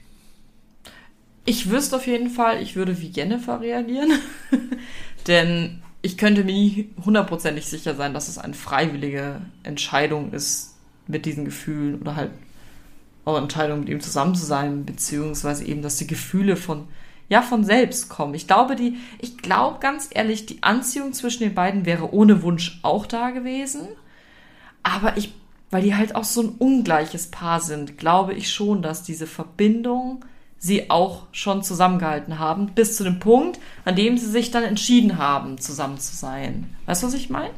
[1.44, 4.12] Ich wüsste auf jeden Fall, ich würde wie Jennifer reagieren.
[5.26, 10.74] Denn ich könnte mir nie hundertprozentig sicher sein, dass es eine freiwillige Entscheidung ist
[11.06, 12.30] mit diesen Gefühlen oder halt
[13.28, 16.88] eure Entscheidung, mit ihm zusammen zu sein, beziehungsweise eben, dass die Gefühle von,
[17.28, 18.34] ja, von selbst kommen.
[18.34, 22.80] Ich glaube, die, ich glaube ganz ehrlich, die Anziehung zwischen den beiden wäre ohne Wunsch
[22.82, 23.88] auch da gewesen.
[24.82, 25.32] Aber ich
[25.70, 30.24] weil die halt auch so ein ungleiches Paar sind, glaube ich schon, dass diese Verbindung
[30.58, 35.18] sie auch schon zusammengehalten haben, bis zu dem Punkt, an dem sie sich dann entschieden
[35.18, 36.74] haben, zusammen zu sein.
[36.86, 37.54] Weißt du, was ich meine?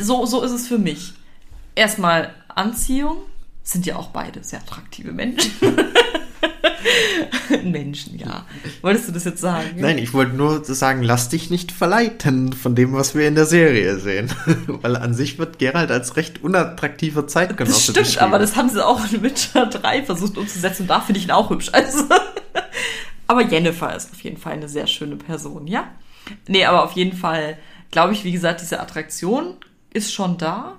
[0.00, 1.14] so, so ist es für mich.
[1.74, 3.16] Erstmal Anziehung,
[3.70, 5.52] sind ja auch beide sehr attraktive Menschen.
[7.64, 8.46] Menschen, ja.
[8.80, 9.70] Wolltest du das jetzt sagen?
[9.76, 13.46] Nein, ich wollte nur sagen, lass dich nicht verleiten von dem, was wir in der
[13.46, 14.32] Serie sehen.
[14.66, 18.84] Weil an sich wird Gerald als recht unattraktiver Zeitgenosse Das stimmt, aber das haben sie
[18.84, 21.70] auch in Witcher 3 versucht umzusetzen und da finde ich ihn auch hübsch.
[21.80, 22.04] Also.
[23.26, 25.88] aber Jennifer ist auf jeden Fall eine sehr schöne Person, ja?
[26.46, 27.56] Nee, aber auf jeden Fall,
[27.90, 29.54] glaube ich, wie gesagt, diese Attraktion
[29.92, 30.76] ist schon da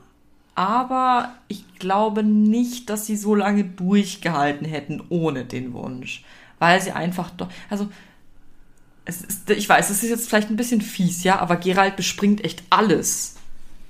[0.56, 6.24] aber ich glaube nicht, dass sie so lange durchgehalten hätten ohne den Wunsch,
[6.60, 7.90] weil sie einfach doch, also
[9.06, 12.64] ist, ich weiß, es ist jetzt vielleicht ein bisschen fies, ja, aber Gerald bespringt echt
[12.70, 13.36] alles.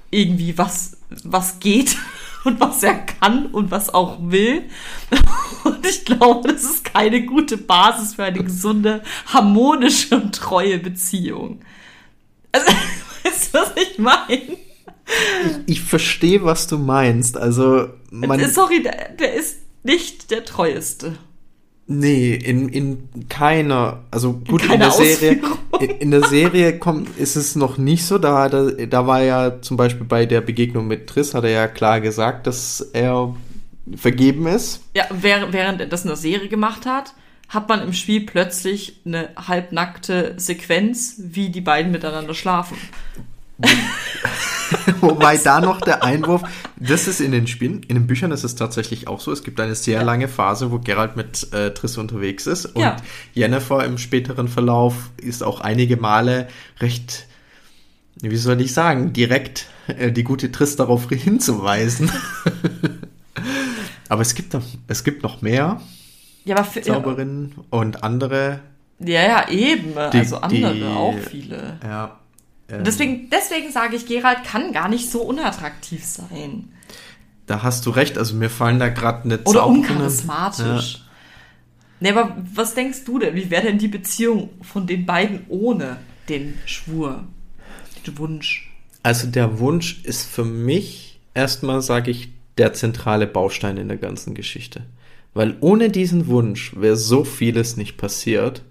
[0.09, 1.97] Irgendwie, was, was geht
[2.43, 4.63] und was er kann und was auch will.
[5.63, 11.61] Und ich glaube, das ist keine gute Basis für eine gesunde, harmonische und treue Beziehung.
[12.51, 12.65] Also,
[13.23, 14.57] weißt du, was ich meine?
[15.65, 17.37] Ich, ich verstehe, was du meinst.
[17.37, 18.39] Also, man.
[18.49, 21.17] Sorry, der, der ist nicht der treueste.
[21.87, 25.41] Nee, in, in keiner, also gut, in, in der Serie,
[25.79, 29.61] in, in, der Serie kommt, ist es noch nicht so, da, da, da war ja
[29.61, 33.35] zum Beispiel bei der Begegnung mit Triss, hat er ja klar gesagt, dass er
[33.95, 34.83] vergeben ist.
[34.95, 37.13] Ja, während, während er das in der Serie gemacht hat,
[37.49, 42.77] hat man im Spiel plötzlich eine halbnackte Sequenz, wie die beiden miteinander schlafen.
[45.01, 46.43] Wobei da noch der Einwurf,
[46.77, 49.31] das ist in den Spielen, in den Büchern ist es tatsächlich auch so.
[49.31, 52.97] Es gibt eine sehr lange Phase, wo Geralt mit äh, Triss unterwegs ist und ja.
[53.33, 56.47] Jennifer im späteren Verlauf ist auch einige Male
[56.79, 57.27] recht,
[58.21, 62.11] wie soll ich sagen, direkt äh, die gute Triss darauf hinzuweisen.
[64.09, 65.81] aber es gibt noch, es gibt noch mehr
[66.45, 67.63] ja, für, Zauberinnen ja.
[67.69, 68.59] und andere.
[68.99, 69.93] Ja, ja, eben.
[69.93, 71.77] Die, also andere die, auch viele.
[71.83, 72.20] Ja.
[72.71, 76.69] Ähm, deswegen, deswegen sage ich, Gerald kann gar nicht so unattraktiv sein.
[77.45, 80.93] Da hast du recht, also mir fallen da gerade eine Oder uncharismatisch.
[80.93, 80.99] Ja.
[81.99, 83.35] Nee, aber was denkst du denn?
[83.35, 85.97] Wie wäre denn die Beziehung von den beiden ohne
[86.29, 87.25] den Schwur,
[88.07, 88.71] den Wunsch?
[89.03, 94.33] Also der Wunsch ist für mich erstmal, sage ich, der zentrale Baustein in der ganzen
[94.33, 94.83] Geschichte.
[95.33, 98.63] Weil ohne diesen Wunsch wäre so vieles nicht passiert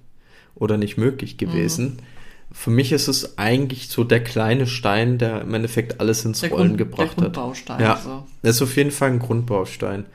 [0.54, 1.84] oder nicht möglich gewesen.
[1.84, 2.09] Mhm
[2.52, 6.50] für mich ist es eigentlich so der kleine Stein, der im Endeffekt alles ins der
[6.50, 7.82] Rollen Grund, gebracht der Grundbaustein, hat.
[7.82, 8.26] Ja, also.
[8.42, 10.06] ist auf jeden Fall ein Grundbaustein.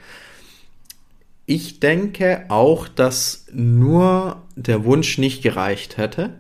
[1.46, 6.40] Ich denke auch, dass nur der Wunsch nicht gereicht hätte,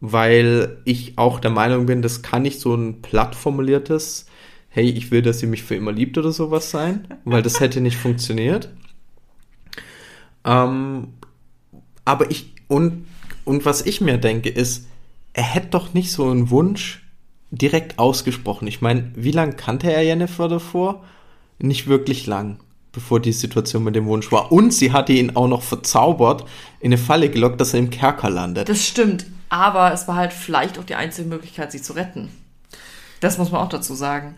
[0.00, 4.26] weil ich auch der Meinung bin, das kann nicht so ein platt formuliertes,
[4.68, 7.80] hey, ich will, dass sie mich für immer liebt oder sowas sein, weil das hätte
[7.80, 8.70] nicht funktioniert.
[10.44, 11.08] Ähm,
[12.04, 13.06] aber ich, und,
[13.44, 14.88] und was ich mir denke, ist,
[15.34, 17.02] er hätte doch nicht so einen Wunsch
[17.50, 18.66] direkt ausgesprochen.
[18.66, 21.04] Ich meine, wie lange kannte er Jennifer davor?
[21.58, 22.58] Nicht wirklich lang,
[22.92, 24.50] bevor die Situation mit dem Wunsch war.
[24.50, 26.44] Und sie hatte ihn auch noch verzaubert,
[26.80, 28.68] in eine Falle gelockt, dass er im Kerker landet.
[28.68, 32.30] Das stimmt, aber es war halt vielleicht auch die einzige Möglichkeit, sie zu retten.
[33.20, 34.34] Das muss man auch dazu sagen.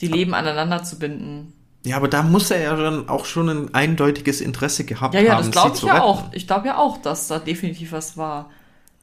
[0.00, 1.52] Die Leben aneinander zu binden.
[1.84, 5.32] Ja, aber da muss er ja dann auch schon ein eindeutiges Interesse gehabt ja, ja,
[5.32, 5.38] haben.
[5.38, 6.24] Ja, das glaube ich ja auch.
[6.32, 8.50] Ich glaube ja auch, dass da definitiv was war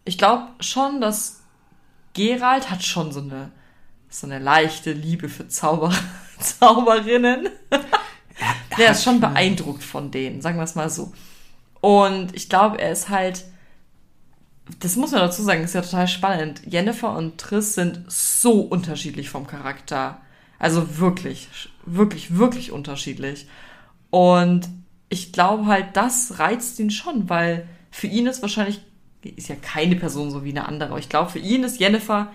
[0.06, 1.42] ich glaube schon, dass
[2.14, 3.52] Gerald hat schon so eine,
[4.10, 5.94] so eine leichte Liebe für Zauber,
[6.40, 7.50] Zauberinnen.
[8.78, 11.14] Der ist schon beeindruckt von denen, sagen wir es mal so.
[11.80, 13.46] Und ich glaube, er ist halt,
[14.80, 16.62] das muss man dazu sagen, ist ja total spannend.
[16.66, 20.22] Jennifer und Triss sind so unterschiedlich vom Charakter.
[20.60, 21.50] Also wirklich,
[21.86, 23.48] wirklich, wirklich unterschiedlich.
[24.10, 24.70] Und
[25.10, 28.82] ich glaube halt, das reizt ihn schon, weil für ihn ist wahrscheinlich
[29.24, 30.90] ist ja keine Person so wie eine andere.
[30.90, 32.32] Aber ich glaube, für ihn ist Jennifer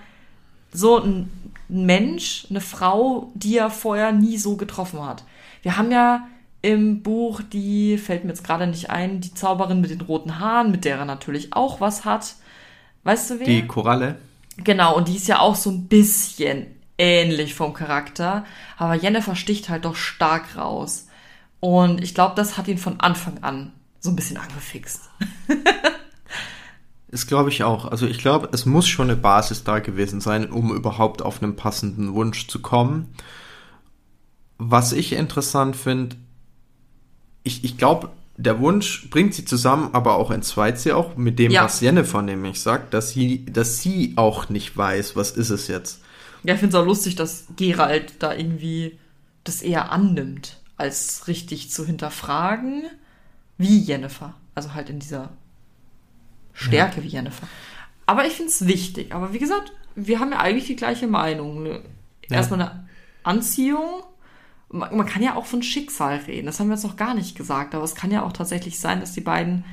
[0.73, 1.31] so ein
[1.69, 5.25] Mensch, eine Frau, die er vorher nie so getroffen hat.
[5.63, 6.27] Wir haben ja
[6.63, 10.71] im Buch, die fällt mir jetzt gerade nicht ein, die Zauberin mit den roten Haaren,
[10.71, 12.35] mit der er natürlich auch was hat.
[13.05, 13.47] Weißt du wer?
[13.47, 14.17] Die Koralle.
[14.59, 16.67] Genau, und die ist ja auch so ein bisschen
[16.99, 18.45] ähnlich vom Charakter.
[18.79, 21.09] Aber Jennifer sticht halt doch stark raus.
[21.61, 25.09] Und ich glaube, das hat ihn von Anfang an so ein bisschen angefixt.
[27.09, 27.87] Das glaube ich auch.
[27.87, 31.57] Also ich glaube, es muss schon eine Basis da gewesen sein, um überhaupt auf einen
[31.57, 33.15] passenden Wunsch zu kommen.
[34.59, 36.17] Was ich interessant finde,
[37.45, 41.53] ich, ich glaube, der Wunsch bringt sie zusammen, aber auch entzweit sie auch mit dem,
[41.53, 41.65] ja.
[41.65, 46.01] was Jennifer nämlich sagt, dass sie, dass sie auch nicht weiß, was ist es jetzt.
[46.43, 48.99] Ja, ich finde es auch lustig, dass Gerald da irgendwie
[49.45, 52.85] das eher annimmt, als richtig zu hinterfragen,
[53.59, 54.35] wie Jennifer.
[54.55, 55.31] Also halt in dieser
[56.57, 57.47] Stärke wie Jennifer.
[58.07, 59.15] Aber ich finde es wichtig.
[59.15, 61.63] Aber wie gesagt, wir haben ja eigentlich die gleiche Meinung.
[61.63, 61.83] Ne?
[62.29, 62.89] Erstmal eine
[63.23, 64.03] Anziehung.
[64.69, 66.47] Man, man kann ja auch von Schicksal reden.
[66.47, 67.75] Das haben wir jetzt noch gar nicht gesagt.
[67.75, 69.65] Aber es kann ja auch tatsächlich sein, dass die beiden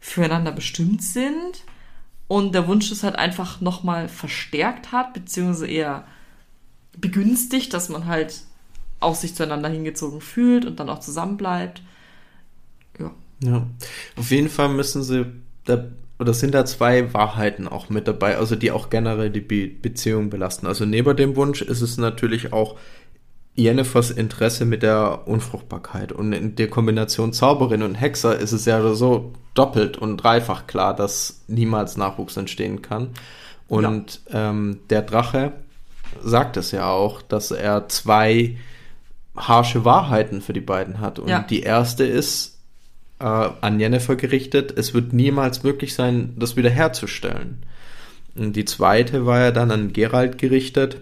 [0.00, 1.64] füreinander bestimmt sind
[2.30, 6.04] und der Wunsch ist halt einfach nochmal verstärkt hat, beziehungsweise eher
[6.96, 8.42] begünstigt, dass man halt
[9.00, 11.82] auch sich zueinander hingezogen fühlt und dann auch zusammenbleibt.
[13.00, 13.10] Ja.
[13.42, 13.66] Ja.
[14.14, 15.26] Auf jeden Fall müssen sie,
[15.64, 15.86] da,
[16.20, 20.28] oder sind da zwei Wahrheiten auch mit dabei, also die auch generell die Be Beziehung
[20.28, 20.66] belasten.
[20.66, 22.76] Also neben dem Wunsch ist es natürlich auch
[23.54, 26.12] Jennifers Interesse mit der Unfruchtbarkeit.
[26.12, 30.94] Und in der Kombination Zauberin und Hexer ist es ja so doppelt und dreifach klar,
[30.94, 33.10] dass niemals Nachwuchs entstehen kann.
[33.66, 34.50] Und ja.
[34.50, 35.52] ähm, der Drache
[36.22, 38.56] sagt es ja auch, dass er zwei
[39.36, 41.18] harsche Wahrheiten für die beiden hat.
[41.18, 41.40] Und ja.
[41.40, 42.59] die erste ist
[43.20, 47.62] äh, an Jennifer gerichtet, es wird niemals möglich sein, das wiederherzustellen.
[48.34, 51.00] Und die zweite war ja dann an Gerald gerichtet,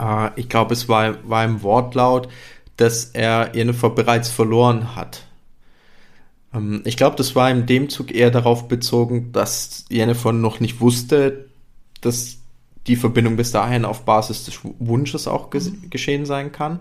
[0.00, 2.28] äh, ich glaube, es war, war im Wortlaut,
[2.76, 5.24] dass er Jennifer bereits verloren hat.
[6.54, 10.80] Ähm, ich glaube, das war in dem Zug eher darauf bezogen, dass Jennifer noch nicht
[10.80, 11.46] wusste,
[12.00, 12.38] dass
[12.86, 15.90] die Verbindung bis dahin auf Basis des Wunsches auch ges mhm.
[15.90, 16.80] geschehen sein kann.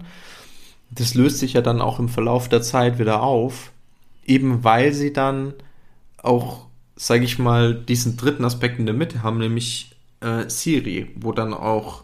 [0.92, 3.72] Das löst sich ja dann auch im Verlauf der Zeit wieder auf,
[4.30, 5.54] eben weil sie dann
[6.18, 11.32] auch, sage ich mal, diesen dritten Aspekt in der Mitte haben, nämlich äh, Siri, wo
[11.32, 12.04] dann auch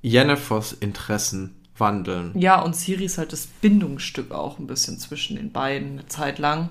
[0.00, 2.32] Jennifers Interessen wandeln.
[2.38, 6.38] Ja, und Siri ist halt das Bindungsstück auch ein bisschen zwischen den beiden eine Zeit
[6.38, 6.70] lang.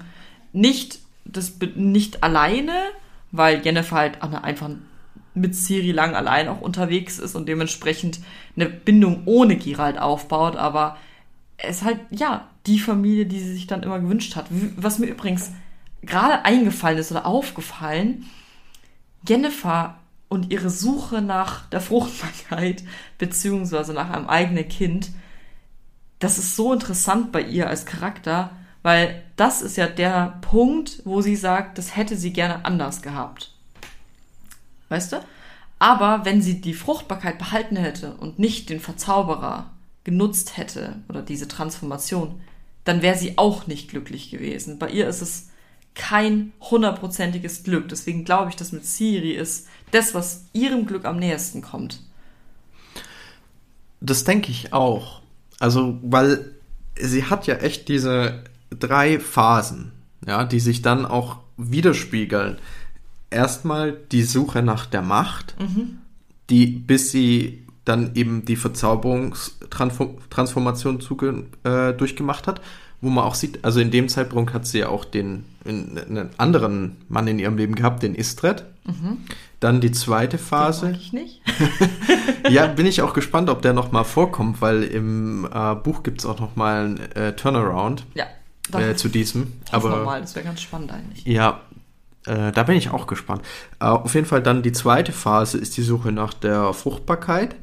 [0.54, 2.73] Nicht, das, nicht alleine,
[3.32, 4.69] weil Jennifer halt einfach
[5.34, 8.19] mit Siri lang allein auch unterwegs ist und dementsprechend
[8.56, 10.97] eine Bindung ohne Gerald aufbaut, aber
[11.58, 14.46] es halt, ja, die Familie, die sie sich dann immer gewünscht hat.
[14.76, 15.52] Was mir übrigens
[16.02, 18.26] gerade eingefallen ist oder aufgefallen,
[19.28, 19.98] Jennifer
[20.30, 22.84] und ihre Suche nach der Fruchtbarkeit
[23.17, 25.12] beziehungsweise nach einem eigenen Kind,
[26.20, 28.52] das ist so interessant bei ihr als Charakter,
[28.84, 33.54] weil das ist ja der Punkt, wo sie sagt, das hätte sie gerne anders gehabt.
[34.89, 35.17] Weißt du?
[35.80, 39.70] Aber wenn sie die Fruchtbarkeit behalten hätte und nicht den Verzauberer
[40.08, 42.39] genutzt hätte oder diese Transformation,
[42.86, 44.80] dann wäre sie auch nicht glücklich gewesen.
[44.80, 45.50] Bei ihr ist es
[45.96, 47.89] kein hundertprozentiges Glück.
[47.89, 52.00] Deswegen glaube ich, dass mit Siri ist das, was ihrem Glück am nächsten kommt.
[54.00, 55.22] Das denke ich auch.
[55.60, 56.54] Also, weil
[56.98, 59.91] sie hat ja echt diese drei Phasen,
[60.26, 62.60] ja, die sich dann auch widerspiegeln.
[63.30, 65.98] Erstmal die Suche nach der Macht, mhm.
[66.50, 71.00] die bis sie dann eben die Verzauberungstransformation
[71.63, 72.62] äh, durchgemacht hat
[73.02, 76.97] wo man auch sieht, also in dem Zeitpunkt hat sie ja auch den einen anderen
[77.10, 78.65] Mann in ihrem Leben gehabt, den Istred.
[78.86, 79.17] Mhm.
[79.60, 80.88] Dann die zweite Phase.
[80.88, 81.41] Den ich nicht.
[82.50, 86.26] ja, bin ich auch gespannt, ob der nochmal vorkommt, weil im äh, Buch gibt es
[86.26, 88.26] auch nochmal einen äh, Turnaround ja,
[88.73, 89.54] äh, zu diesem.
[89.71, 91.26] Aber mal, das wäre ganz spannend eigentlich.
[91.26, 91.62] Ja,
[92.26, 93.41] äh, da bin ich auch gespannt.
[93.80, 97.56] Äh, auf jeden Fall dann die zweite Phase ist die Suche nach der Fruchtbarkeit.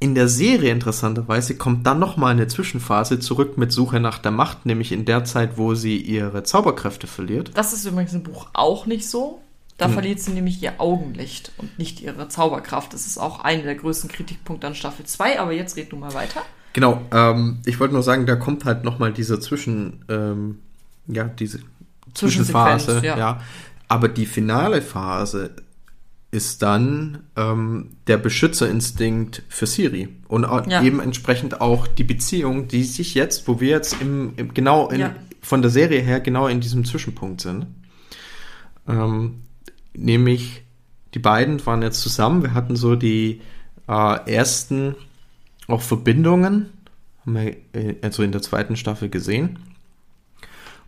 [0.00, 4.64] In der Serie interessanterweise kommt dann nochmal eine Zwischenphase zurück mit Suche nach der Macht,
[4.64, 7.50] nämlich in der Zeit, wo sie ihre Zauberkräfte verliert.
[7.54, 9.42] Das ist übrigens im Buch auch nicht so.
[9.76, 9.92] Da hm.
[9.94, 12.94] verliert sie nämlich ihr Augenlicht und nicht ihre Zauberkraft.
[12.94, 16.14] Das ist auch einer der größten Kritikpunkte an Staffel 2, aber jetzt red du mal
[16.14, 16.42] weiter.
[16.74, 20.60] Genau, ähm, ich wollte nur sagen, da kommt halt nochmal diese Zwischen, ähm,
[21.08, 21.60] ja, diese
[22.14, 23.18] Zwischenphase, ja.
[23.18, 23.40] ja.
[23.88, 25.56] Aber die finale Phase
[26.30, 30.82] ist dann ähm, der Beschützerinstinkt für Siri und ja.
[30.82, 35.00] eben entsprechend auch die Beziehung, die sich jetzt, wo wir jetzt im, im genau in,
[35.00, 35.14] ja.
[35.40, 37.66] von der Serie her genau in diesem Zwischenpunkt sind.
[38.86, 39.42] Ähm,
[39.94, 40.62] nämlich
[41.14, 43.40] die beiden waren jetzt zusammen, wir hatten so die
[43.88, 44.94] äh, ersten
[45.66, 46.70] auch Verbindungen,
[47.24, 49.58] haben wir äh, also in der zweiten Staffel gesehen.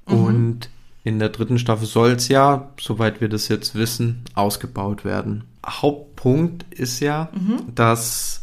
[0.06, 0.14] Mhm.
[0.14, 0.70] Und
[1.02, 5.44] in der dritten Staffel soll es ja, soweit wir das jetzt wissen, ausgebaut werden.
[5.66, 7.74] Hauptpunkt ist ja, mhm.
[7.74, 8.42] dass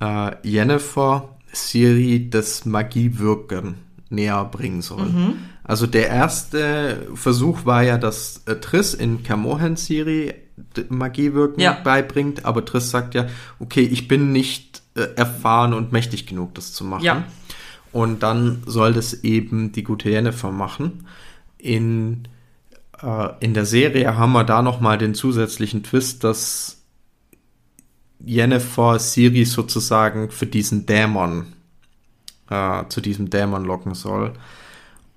[0.00, 3.76] äh, Jennifer Siri das Magiewirken
[4.08, 5.06] näher bringen soll.
[5.06, 5.34] Mhm.
[5.64, 10.34] Also der erste Versuch war ja, dass äh, Triss in Kermohan Siri
[10.88, 11.72] Magiewirken ja.
[11.72, 13.26] beibringt, aber Triss sagt ja,
[13.58, 17.04] okay, ich bin nicht äh, erfahren und mächtig genug, das zu machen.
[17.04, 17.24] Ja.
[17.92, 21.06] Und dann soll das eben die gute Jennifer machen
[21.62, 22.28] in,
[23.02, 26.82] äh, in der Serie haben wir da nochmal den zusätzlichen Twist, dass
[28.24, 31.46] Jennifer Siri sozusagen für diesen Dämon,
[32.50, 34.34] äh, zu diesem Dämon locken soll.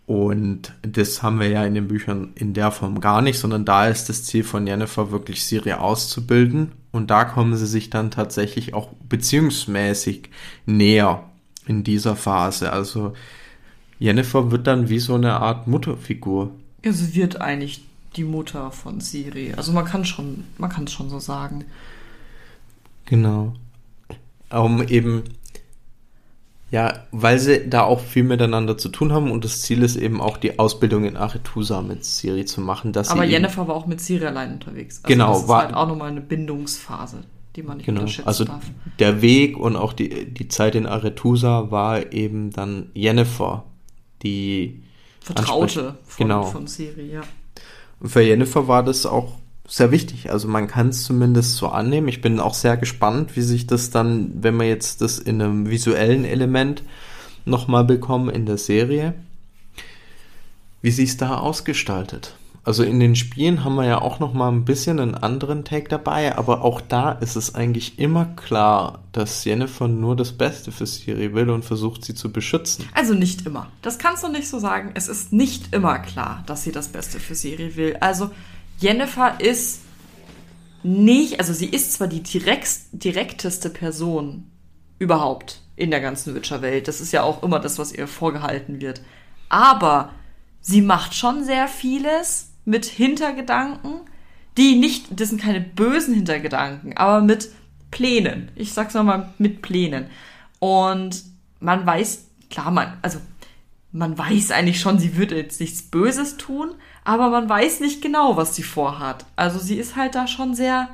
[0.06, 3.88] Und das haben wir ja in den Büchern in der Form gar nicht, sondern da
[3.88, 6.74] ist das Ziel von Jennifer wirklich Siri auszubilden.
[6.92, 10.30] Und da kommen sie sich dann tatsächlich auch beziehungsmäßig
[10.68, 11.24] näher
[11.66, 12.72] in dieser Phase.
[12.72, 13.14] Also
[14.00, 16.52] Jennifer wird dann wie so eine Art Mutterfigur.
[16.84, 17.84] Ja, sie wird eigentlich
[18.16, 19.54] die Mutter von Siri.
[19.56, 21.66] Also man kann schon, man kann es schon so sagen.
[23.06, 23.54] Genau.
[24.52, 25.24] Um eben
[26.72, 30.20] ja, weil sie da auch viel miteinander zu tun haben und das Ziel ist eben
[30.20, 32.92] auch die Ausbildung in Aretusa mit Siri zu machen.
[32.92, 34.98] Dass Aber Jennifer war auch mit Siri allein unterwegs.
[35.04, 37.20] Also Genau, Das ist war- halt auch nochmal eine Bindungsphase,
[37.56, 38.02] die man nicht Genau.
[38.02, 38.64] unterschätzen Also darf.
[39.00, 43.64] der Weg und auch die, die Zeit in Aretusa war eben dann Jennifer,
[44.26, 44.84] die
[45.22, 46.44] Vertraute von, genau.
[46.44, 47.22] von Siri, ja.
[48.00, 49.34] Und für Jennifer war das auch
[49.68, 50.32] sehr wichtig.
[50.32, 52.08] Also man kann es zumindest so annehmen.
[52.08, 55.70] Ich bin auch sehr gespannt, wie sich das dann, wenn wir jetzt das in einem
[55.70, 56.84] visuellen Element
[57.46, 59.14] nochmal bekommen in der Serie,
[60.82, 62.36] wie sich es da ausgestaltet.
[62.66, 66.36] Also in den Spielen haben wir ja auch nochmal ein bisschen einen anderen Take dabei,
[66.36, 71.36] aber auch da ist es eigentlich immer klar, dass Jennifer nur das Beste für Siri
[71.36, 72.90] will und versucht, sie zu beschützen.
[72.96, 73.68] Also nicht immer.
[73.84, 74.92] Das kannst du nicht so sagen.
[74.96, 77.98] Es ist nicht immer klar, dass sie das Beste für Siri will.
[78.00, 78.32] Also
[78.80, 79.82] Jennifer ist
[80.82, 84.50] nicht, also sie ist zwar die direkt, direkteste Person
[84.98, 86.88] überhaupt in der ganzen Witcher-Welt.
[86.88, 89.02] Das ist ja auch immer das, was ihr vorgehalten wird.
[89.50, 90.10] Aber
[90.62, 94.02] sie macht schon sehr vieles mit Hintergedanken,
[94.58, 97.50] die nicht, das sind keine bösen Hintergedanken, aber mit
[97.92, 98.52] Plänen.
[98.56, 100.08] Ich sag's nochmal, mit Plänen.
[100.60, 101.24] Und
[101.60, 103.20] man weiß, klar, man, also
[103.92, 108.36] man weiß eigentlich schon, sie würde jetzt nichts Böses tun, aber man weiß nicht genau,
[108.36, 109.26] was sie vorhat.
[109.36, 110.90] Also sie ist halt da schon sehr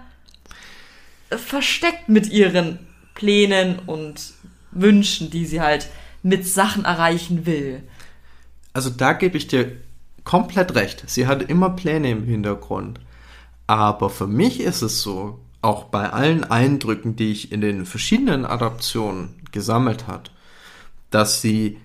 [1.30, 2.80] äh, versteckt mit ihren
[3.15, 4.34] Plänen und
[4.72, 5.89] Wünschen, die sie halt
[6.24, 7.82] mit Sachen erreichen will.
[8.74, 9.78] Also da gebe ich dir
[10.24, 11.03] komplett recht.
[11.07, 12.99] Sie hat immer Pläne im Hintergrund.
[13.67, 18.45] Aber für mich ist es so, auch bei allen Eindrücken, die ich in den verschiedenen
[18.45, 20.32] Adaptionen gesammelt hat,
[21.09, 21.78] dass sie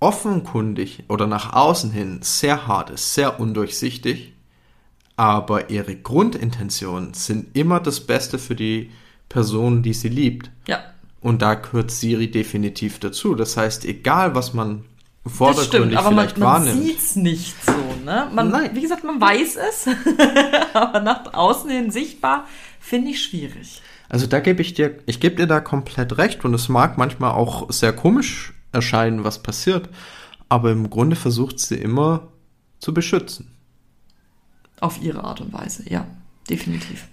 [0.00, 4.32] offenkundig oder nach außen hin sehr hart ist, sehr undurchsichtig,
[5.16, 8.90] aber ihre Grundintentionen sind immer das Beste für die
[9.28, 10.50] Person, die sie liebt.
[10.66, 10.80] Ja,
[11.20, 13.34] Und da gehört Siri definitiv dazu.
[13.34, 14.84] Das heißt, egal was man
[15.24, 16.82] das stimmt, vordergründig aber man, man wahrnimmt.
[16.82, 17.72] sieht's nicht so,
[18.04, 18.28] ne?
[18.32, 18.70] Man, Nein.
[18.74, 19.86] Wie gesagt, man weiß es,
[20.74, 22.46] aber nach außen hin sichtbar
[22.80, 23.82] finde ich schwierig.
[24.08, 27.32] Also da gebe ich dir, ich gebe dir da komplett recht und es mag manchmal
[27.32, 29.88] auch sehr komisch erscheinen, was passiert,
[30.48, 32.28] aber im Grunde versucht sie immer
[32.78, 33.52] zu beschützen.
[34.80, 36.06] Auf ihre Art und Weise, ja,
[36.48, 37.08] definitiv.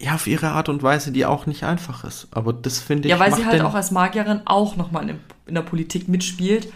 [0.00, 2.28] Ja, auf ihre Art und Weise, die auch nicht einfach ist.
[2.30, 3.10] Aber das finde ich.
[3.10, 6.72] Ja, weil sie halt auch als Magierin auch nochmal in, in der Politik mitspielt.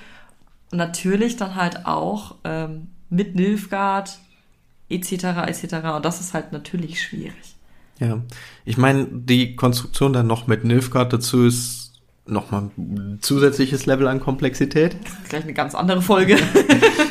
[0.72, 4.18] Und natürlich dann halt auch ähm, mit Nilfgaard
[4.88, 5.12] etc.
[5.46, 5.74] etc.
[5.96, 7.56] Und das ist halt natürlich schwierig.
[8.00, 8.20] Ja,
[8.64, 11.92] ich meine, die Konstruktion dann noch mit Nilfgaard dazu ist
[12.26, 14.96] nochmal ein zusätzliches Level an Komplexität.
[15.28, 16.36] Gleich eine ganz andere Folge.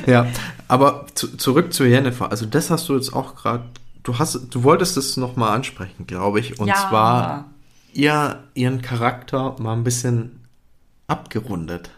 [0.08, 0.26] Ja,
[0.68, 2.32] aber zu, zurück zu Jennifer.
[2.32, 3.66] Also das hast du jetzt auch gerade,
[4.02, 6.60] du hast, du wolltest es nochmal ansprechen, glaube ich.
[6.60, 6.74] Und Ja.
[6.90, 7.50] zwar
[7.94, 10.40] ihr, ihren Charakter mal ein bisschen
[11.06, 11.92] abgerundet.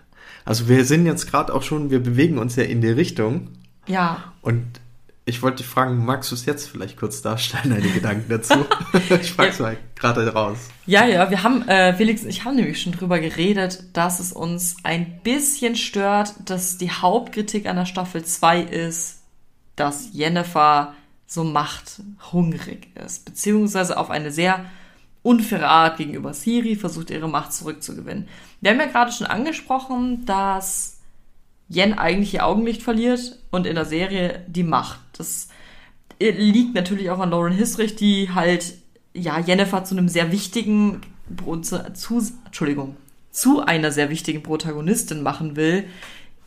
[0.46, 3.50] Also wir sind jetzt gerade auch schon, wir bewegen uns ja in die Richtung.
[3.88, 4.66] ja, Und
[5.26, 8.66] ich wollte dich fragen, magst du es jetzt vielleicht kurz darstellen, deine Gedanken dazu?
[9.22, 10.58] ich frag's mal gerade raus.
[10.86, 14.34] Ja, ja, wir haben, äh, Felix und ich haben nämlich schon drüber geredet, dass es
[14.34, 19.22] uns ein bisschen stört, dass die Hauptkritik an der Staffel 2 ist,
[19.78, 20.94] dass Jennifer
[21.26, 24.66] so machthungrig ist, beziehungsweise auf eine sehr
[25.24, 28.28] unfaire Art gegenüber Siri versucht, ihre Macht zurückzugewinnen.
[28.62, 31.00] Wir haben ja gerade schon angesprochen, dass
[31.70, 35.00] Jen eigentlich ihr Augenlicht verliert und in der Serie die Macht.
[35.14, 35.48] Das
[36.20, 38.76] äh, liegt natürlich auch an Lauren Hisrich, die halt
[39.14, 41.02] ja Jennifer zu einem sehr wichtigen
[41.62, 41.78] zu
[42.46, 42.98] Entschuldigung
[43.32, 45.86] zu einer sehr wichtigen Protagonistin machen will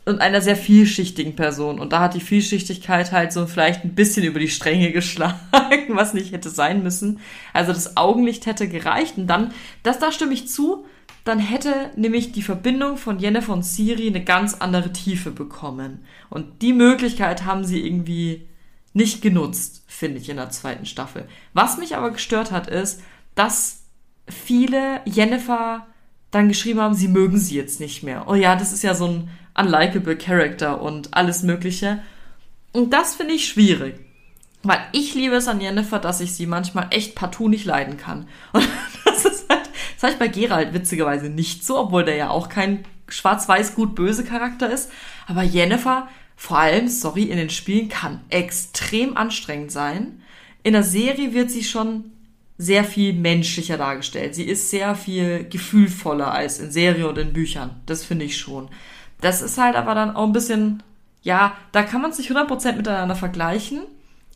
[0.06, 4.24] und einer sehr vielschichtigen Person und da hat die Vielschichtigkeit halt so vielleicht ein bisschen
[4.24, 5.36] über die Stränge geschlagen,
[5.88, 7.18] was nicht hätte sein müssen.
[7.52, 9.52] Also das Augenlicht hätte gereicht und dann
[9.82, 10.86] das da stimme ich zu,
[11.24, 16.62] dann hätte nämlich die Verbindung von Jennifer und Siri eine ganz andere Tiefe bekommen und
[16.62, 18.48] die Möglichkeit haben sie irgendwie
[18.92, 21.28] nicht genutzt, finde ich, in der zweiten Staffel.
[21.52, 23.02] Was mich aber gestört hat, ist,
[23.34, 23.82] dass
[24.28, 25.86] viele Jennifer
[26.30, 28.26] dann geschrieben haben, sie mögen sie jetzt nicht mehr.
[28.26, 32.00] Oh ja, das ist ja so ein unlikable Character und alles Mögliche.
[32.72, 33.96] Und das finde ich schwierig.
[34.62, 38.26] Weil ich liebe es an Jennifer, dass ich sie manchmal echt partout nicht leiden kann.
[38.52, 38.68] Und
[39.04, 39.46] das ist
[39.96, 43.94] Das habe ich bei Geralt witzigerweise nicht so, obwohl der ja auch kein schwarz-weiß gut
[43.94, 44.90] böse Charakter ist.
[45.26, 50.22] Aber Jennifer, vor allem, sorry, in den Spielen kann extrem anstrengend sein.
[50.62, 52.12] In der Serie wird sie schon
[52.58, 54.34] sehr viel menschlicher dargestellt.
[54.34, 57.80] Sie ist sehr viel gefühlvoller als in Serie und in Büchern.
[57.86, 58.68] Das finde ich schon.
[59.20, 60.82] Das ist halt aber dann auch ein bisschen,
[61.22, 63.82] ja, da kann man sich 100% miteinander vergleichen.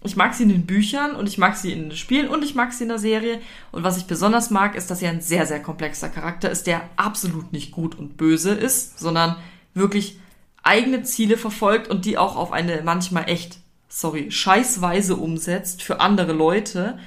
[0.02, 2.54] Ich mag sie in den Büchern und ich mag sie in den Spielen und ich
[2.54, 3.40] mag sie in der Serie.
[3.70, 6.82] Und was ich besonders mag, ist, dass sie ein sehr, sehr komplexer Charakter ist, der
[6.96, 9.36] absolut nicht gut und böse ist, sondern
[9.74, 10.18] wirklich
[10.62, 13.58] eigene Ziele verfolgt und die auch auf eine manchmal echt,
[13.88, 16.98] sorry, scheißweise umsetzt für andere Leute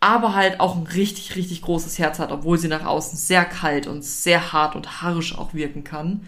[0.00, 3.86] aber halt auch ein richtig, richtig großes Herz hat, obwohl sie nach außen sehr kalt
[3.86, 6.26] und sehr hart und harsch auch wirken kann.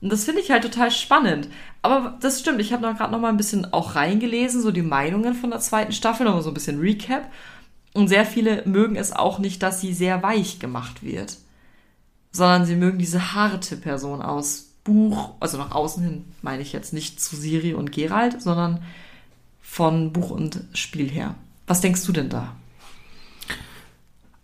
[0.00, 1.48] Und das finde ich halt total spannend.
[1.82, 4.82] Aber das stimmt, ich habe noch gerade noch mal ein bisschen auch reingelesen, so die
[4.82, 7.30] Meinungen von der zweiten Staffel, nochmal so ein bisschen Recap.
[7.92, 11.36] Und sehr viele mögen es auch nicht, dass sie sehr weich gemacht wird.
[12.32, 16.92] Sondern sie mögen diese harte Person aus Buch, also nach außen hin meine ich jetzt
[16.92, 18.82] nicht zu Siri und Gerald, sondern
[19.60, 21.34] von Buch und Spiel her.
[21.66, 22.56] Was denkst du denn da?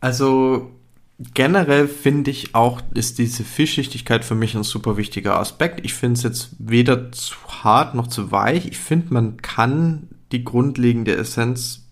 [0.00, 0.70] Also
[1.18, 5.84] generell finde ich auch, ist diese Vielschichtigkeit für mich ein super wichtiger Aspekt.
[5.84, 8.66] Ich finde es jetzt weder zu hart noch zu weich.
[8.66, 11.86] Ich finde, man kann die grundlegende Essenz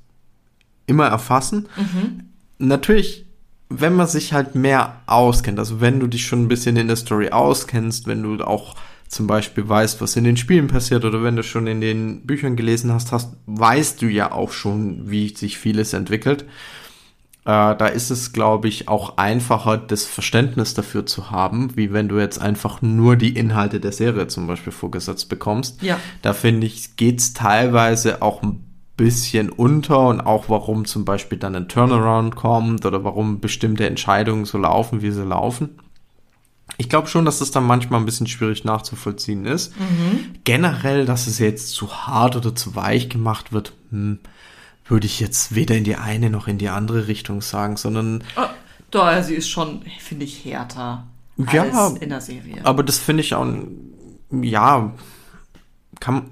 [0.86, 1.68] immer erfassen.
[1.76, 2.24] Mhm.
[2.58, 3.24] Natürlich,
[3.70, 6.96] wenn man sich halt mehr auskennt, also wenn du dich schon ein bisschen in der
[6.96, 8.76] Story auskennst, wenn du auch
[9.08, 12.56] zum Beispiel weißt, was in den Spielen passiert oder wenn du schon in den Büchern
[12.56, 16.44] gelesen hast, hast weißt du ja auch schon, wie sich vieles entwickelt.
[17.44, 22.08] Äh, da ist es, glaube ich, auch einfacher, das Verständnis dafür zu haben, wie wenn
[22.08, 25.82] du jetzt einfach nur die Inhalte der Serie zum Beispiel vorgesetzt bekommst.
[25.82, 25.98] Ja.
[26.22, 28.64] Da finde ich, geht's teilweise auch ein
[28.96, 34.46] bisschen unter und auch warum zum Beispiel dann ein Turnaround kommt oder warum bestimmte Entscheidungen
[34.46, 35.80] so laufen, wie sie laufen.
[36.78, 39.78] Ich glaube schon, dass das dann manchmal ein bisschen schwierig nachzuvollziehen ist.
[39.78, 40.36] Mhm.
[40.44, 44.18] Generell, dass es jetzt zu hart oder zu weich gemacht wird, hm,
[44.86, 48.22] würde ich jetzt weder in die eine noch in die andere Richtung sagen, sondern.
[48.36, 48.46] Oh,
[48.90, 51.06] da, sie ist schon, finde ich, härter
[51.36, 52.64] ja, als in der Serie.
[52.64, 53.46] Aber das finde ich auch,
[54.30, 54.92] ja,
[56.00, 56.30] kann,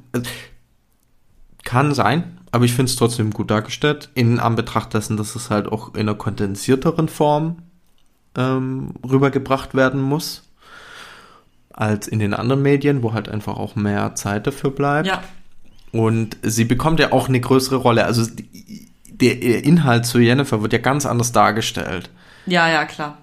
[1.65, 5.67] kann sein, aber ich finde es trotzdem gut dargestellt, in Anbetracht dessen, dass es halt
[5.67, 7.63] auch in einer kondensierteren Form
[8.37, 10.49] ähm, rübergebracht werden muss,
[11.73, 15.09] als in den anderen Medien, wo halt einfach auch mehr Zeit dafür bleibt.
[15.09, 15.23] Ja.
[15.93, 18.07] Und sie bekommt ja auch eine größere Rolle.
[18.07, 18.31] Also
[19.07, 22.11] der Inhalt zu Jennifer wird ja ganz anders dargestellt.
[22.47, 23.19] Ja, ja, klar.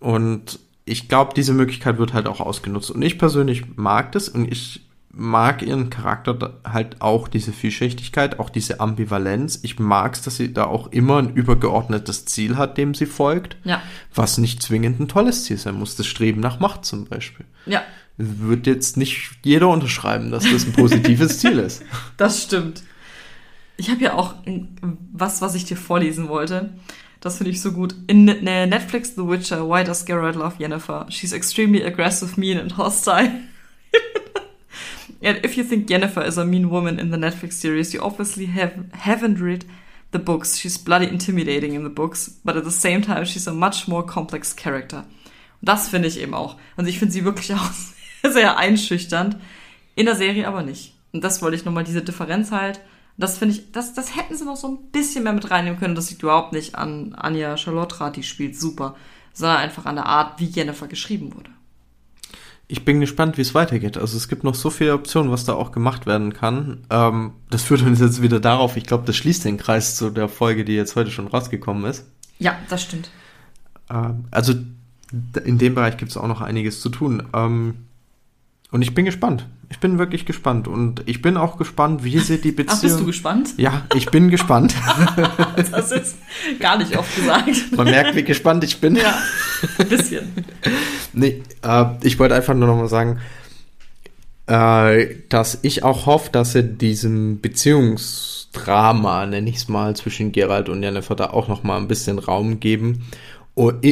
[0.00, 2.90] Und ich glaube, diese Möglichkeit wird halt auch ausgenutzt.
[2.90, 4.82] Und ich persönlich mag das und ich
[5.16, 9.60] mag ihren Charakter halt auch diese Vielschichtigkeit, auch diese Ambivalenz.
[9.62, 13.56] Ich mag es, dass sie da auch immer ein übergeordnetes Ziel hat, dem sie folgt.
[13.64, 13.80] Ja.
[14.14, 15.96] Was nicht zwingend ein tolles Ziel sein muss.
[15.96, 17.46] Das Streben nach Macht zum Beispiel.
[17.66, 17.82] Ja
[18.16, 21.82] wird jetzt nicht jeder unterschreiben, dass das ein positives Ziel ist.
[22.16, 22.82] Das stimmt.
[23.76, 24.34] Ich habe ja auch
[25.12, 26.70] was, was ich dir vorlesen wollte.
[27.20, 27.94] Das finde ich so gut.
[28.06, 31.06] In Netflix The Witcher, Why Does Geralt Love Yennefer?
[31.08, 33.30] She's extremely aggressive, mean and hostile.
[35.22, 38.46] and if you think Yennefer is a mean woman in the Netflix series, you obviously
[38.46, 39.64] have, haven't read
[40.12, 40.58] the books.
[40.58, 44.04] She's bloody intimidating in the books, but at the same time, she's a much more
[44.04, 45.04] complex character.
[45.62, 46.56] Und das finde ich eben auch.
[46.76, 47.70] Und ich finde sie wirklich auch
[48.32, 49.36] sehr einschüchternd.
[49.96, 50.94] In der Serie aber nicht.
[51.12, 52.80] Und das wollte ich nochmal, diese Differenz halt.
[53.16, 55.94] Das finde ich, das, das hätten sie noch so ein bisschen mehr mit reinnehmen können.
[55.94, 58.96] Das liegt überhaupt nicht an Anja Charlotte die spielt super,
[59.32, 61.50] sondern einfach an der Art, wie Jennifer geschrieben wurde.
[62.66, 63.98] Ich bin gespannt, wie es weitergeht.
[63.98, 66.86] Also es gibt noch so viele Optionen, was da auch gemacht werden kann.
[66.90, 70.28] Ähm, das führt uns jetzt wieder darauf, ich glaube, das schließt den Kreis zu der
[70.28, 72.06] Folge, die jetzt heute schon rausgekommen ist.
[72.38, 73.10] Ja, das stimmt.
[73.90, 74.54] Ähm, also
[75.44, 77.22] in dem Bereich gibt es auch noch einiges zu tun.
[77.34, 77.86] Ähm,
[78.70, 79.46] und ich bin gespannt.
[79.70, 80.68] Ich bin wirklich gespannt.
[80.68, 82.76] Und ich bin auch gespannt, wie sie die Beziehung.
[82.78, 83.54] Ach, bist du gespannt?
[83.56, 84.74] Ja, ich bin gespannt.
[85.56, 86.16] das ist
[86.60, 87.48] gar nicht oft gesagt.
[87.76, 88.96] Man merkt, wie gespannt ich bin.
[88.96, 89.18] Ja,
[89.78, 90.32] ein bisschen.
[91.12, 93.20] nee, äh, ich wollte einfach nur noch mal sagen,
[94.46, 100.68] äh, dass ich auch hoffe, dass sie diesem Beziehungsdrama, nenne ich es mal, zwischen Gerald
[100.68, 103.06] und Jennifer da auch noch mal ein bisschen Raum geben.
[103.54, 103.84] Und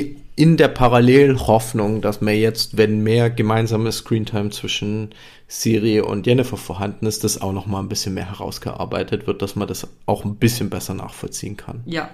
[0.43, 5.15] in der Parallelhoffnung, dass man jetzt, wenn mehr gemeinsame Screentime zwischen
[5.47, 9.55] Siri und Jennifer vorhanden ist, das auch noch mal ein bisschen mehr herausgearbeitet wird, dass
[9.55, 11.85] man das auch ein bisschen besser nachvollziehen kann.
[11.87, 12.11] Ja,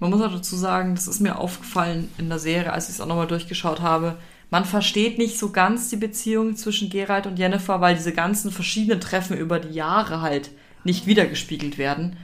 [0.00, 3.00] man muss auch dazu sagen, das ist mir aufgefallen in der Serie, als ich es
[3.00, 4.16] auch noch mal durchgeschaut habe.
[4.50, 9.00] Man versteht nicht so ganz die Beziehung zwischen Geralt und Jennifer, weil diese ganzen verschiedenen
[9.00, 10.50] Treffen über die Jahre halt
[10.82, 12.16] nicht wiedergespiegelt werden.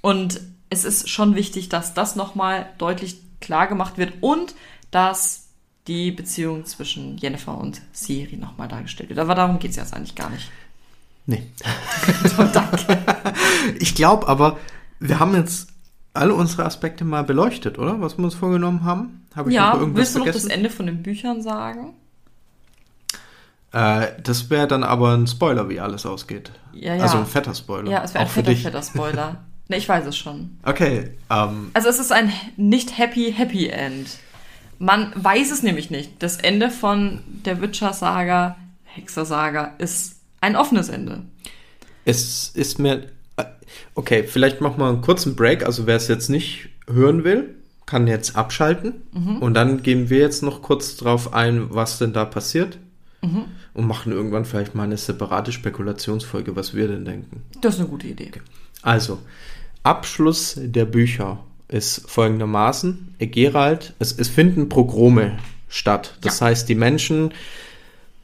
[0.00, 0.40] Und
[0.70, 4.54] es ist schon wichtig, dass das noch mal deutlich klar gemacht wird und
[4.92, 5.48] dass
[5.88, 9.18] die Beziehung zwischen Jennifer und Siri nochmal dargestellt wird.
[9.18, 10.48] Aber darum geht es jetzt eigentlich gar nicht.
[11.26, 11.42] Nee.
[12.36, 12.98] Toll, danke.
[13.78, 14.58] Ich glaube aber,
[15.00, 15.68] wir haben jetzt
[16.14, 18.00] alle unsere Aspekte mal beleuchtet, oder?
[18.00, 19.24] Was wir uns vorgenommen haben?
[19.34, 20.50] Habe ich Ja, noch irgendwas willst du noch das vergessen?
[20.50, 21.94] Ende von den Büchern sagen?
[23.72, 26.52] Äh, das wäre dann aber ein Spoiler, wie alles ausgeht.
[26.72, 27.02] Ja, ja.
[27.02, 27.90] Also ein fetter Spoiler.
[27.90, 28.62] Ja, es wäre ein fetter, dich.
[28.62, 29.44] fetter Spoiler.
[29.68, 30.58] ne, ich weiß es schon.
[30.64, 34.08] Okay, ähm, Also es ist ein nicht happy, happy End.
[34.82, 36.20] Man weiß es nämlich nicht.
[36.24, 41.22] Das Ende von der Witcher-Saga, Hexer-Saga, ist ein offenes Ende.
[42.04, 43.04] es ist mir.
[43.36, 43.44] äh,
[43.94, 45.64] Okay, vielleicht machen wir einen kurzen Break.
[45.64, 47.54] Also wer es jetzt nicht hören will,
[47.86, 49.02] kann jetzt abschalten.
[49.12, 49.36] Mhm.
[49.38, 52.78] Und dann gehen wir jetzt noch kurz drauf ein, was denn da passiert.
[53.22, 53.44] Mhm.
[53.74, 57.44] Und machen irgendwann vielleicht mal eine separate Spekulationsfolge, was wir denn denken.
[57.60, 58.32] Das ist eine gute Idee.
[58.82, 59.20] Also,
[59.84, 61.38] Abschluss der Bücher
[61.72, 63.14] ist folgendermaßen.
[63.18, 66.16] Gerald, es, es finden Progrome statt.
[66.20, 67.32] Das heißt, die Menschen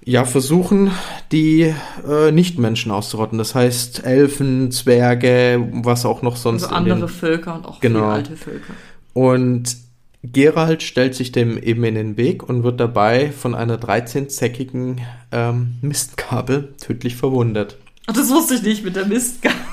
[0.04, 0.90] ja versuchen,
[1.32, 1.74] die
[2.08, 3.38] äh, Nichtmenschen auszurotten.
[3.38, 6.64] Das heißt, Elfen, Zwerge, was auch noch sonst.
[6.64, 8.08] Also andere den, Völker und auch Genau.
[8.10, 8.72] alte Völker.
[9.12, 9.76] und
[10.24, 14.96] Gerald stellt sich dem eben in den Weg und wird dabei von einer 13-zäckigen
[15.30, 17.76] ähm, Mistgabel tödlich verwundet.
[18.08, 19.56] Ach, das wusste ich nicht mit der Mistgabel.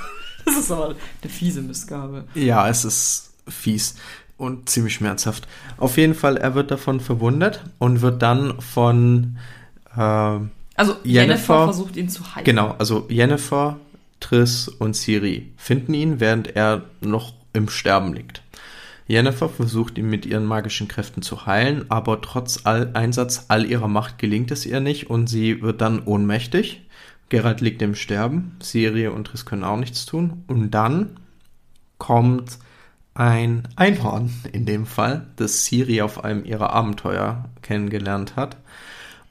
[0.46, 2.26] Das ist aber eine fiese Mistgabel.
[2.36, 3.96] Ja, es ist fies
[4.38, 5.48] und ziemlich schmerzhaft.
[5.78, 9.38] Auf jeden Fall, er wird davon verwundet und wird dann von,
[9.96, 10.40] äh,
[10.76, 12.46] Also Jennifer, versucht ihn zu heilen.
[12.46, 13.78] genau, also Jennifer,
[14.20, 18.42] Triss und Siri finden ihn, während er noch im Sterben liegt.
[19.08, 23.88] Jennifer versucht ihn mit ihren magischen Kräften zu heilen, aber trotz all Einsatz all ihrer
[23.88, 26.82] Macht gelingt es ihr nicht und sie wird dann ohnmächtig.
[27.30, 30.44] Geralt liegt im Sterben, Siri und Triss können auch nichts tun.
[30.48, 31.18] Und dann
[32.00, 32.58] kommt
[33.16, 38.58] ein Einhorn in dem Fall, das Siri auf einem ihrer Abenteuer kennengelernt hat.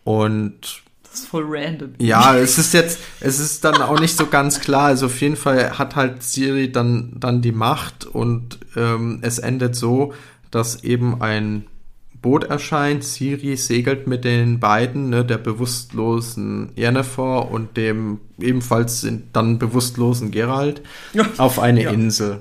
[0.05, 1.91] Und Das ist voll random.
[1.99, 4.87] ja, es ist jetzt, es ist dann auch nicht so ganz klar.
[4.87, 9.77] Also auf jeden Fall hat halt Siri dann, dann die Macht und ähm, es endet
[9.77, 10.13] so,
[10.51, 11.67] dass eben ein
[12.23, 13.05] Boot erscheint.
[13.05, 20.81] Siri segelt mit den beiden, ne, der bewusstlosen Yennefer und dem ebenfalls dann bewusstlosen Geralt,
[21.13, 21.27] Ja.
[21.37, 21.91] auf eine Ja.
[21.91, 22.41] Insel.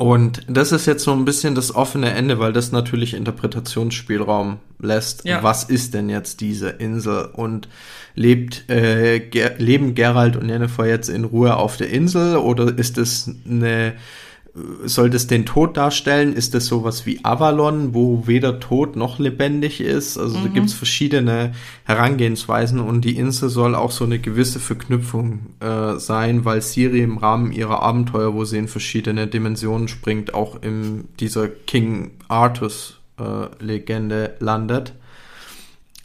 [0.00, 5.26] Und das ist jetzt so ein bisschen das offene Ende, weil das natürlich Interpretationsspielraum lässt.
[5.26, 5.42] Ja.
[5.42, 7.28] Was ist denn jetzt diese Insel?
[7.34, 7.68] Und
[8.14, 12.96] lebt, äh, Ger leben Geralt und Yennefer jetzt in Ruhe auf der Insel oder ist
[12.96, 13.92] es eine,
[14.84, 16.32] soll das den Tod darstellen?
[16.32, 20.18] Ist das sowas wie Avalon, wo weder tot noch lebendig ist?
[20.18, 21.52] Also da gibt's verschiedene
[21.84, 27.18] Herangehensweisen und die Insel soll auch so eine gewisse Verknüpfung äh, sein, weil Siri im
[27.18, 33.64] Rahmen ihrer Abenteuer, wo sie in verschiedene Dimensionen springt, auch in dieser King Artus äh,
[33.64, 34.94] Legende landet.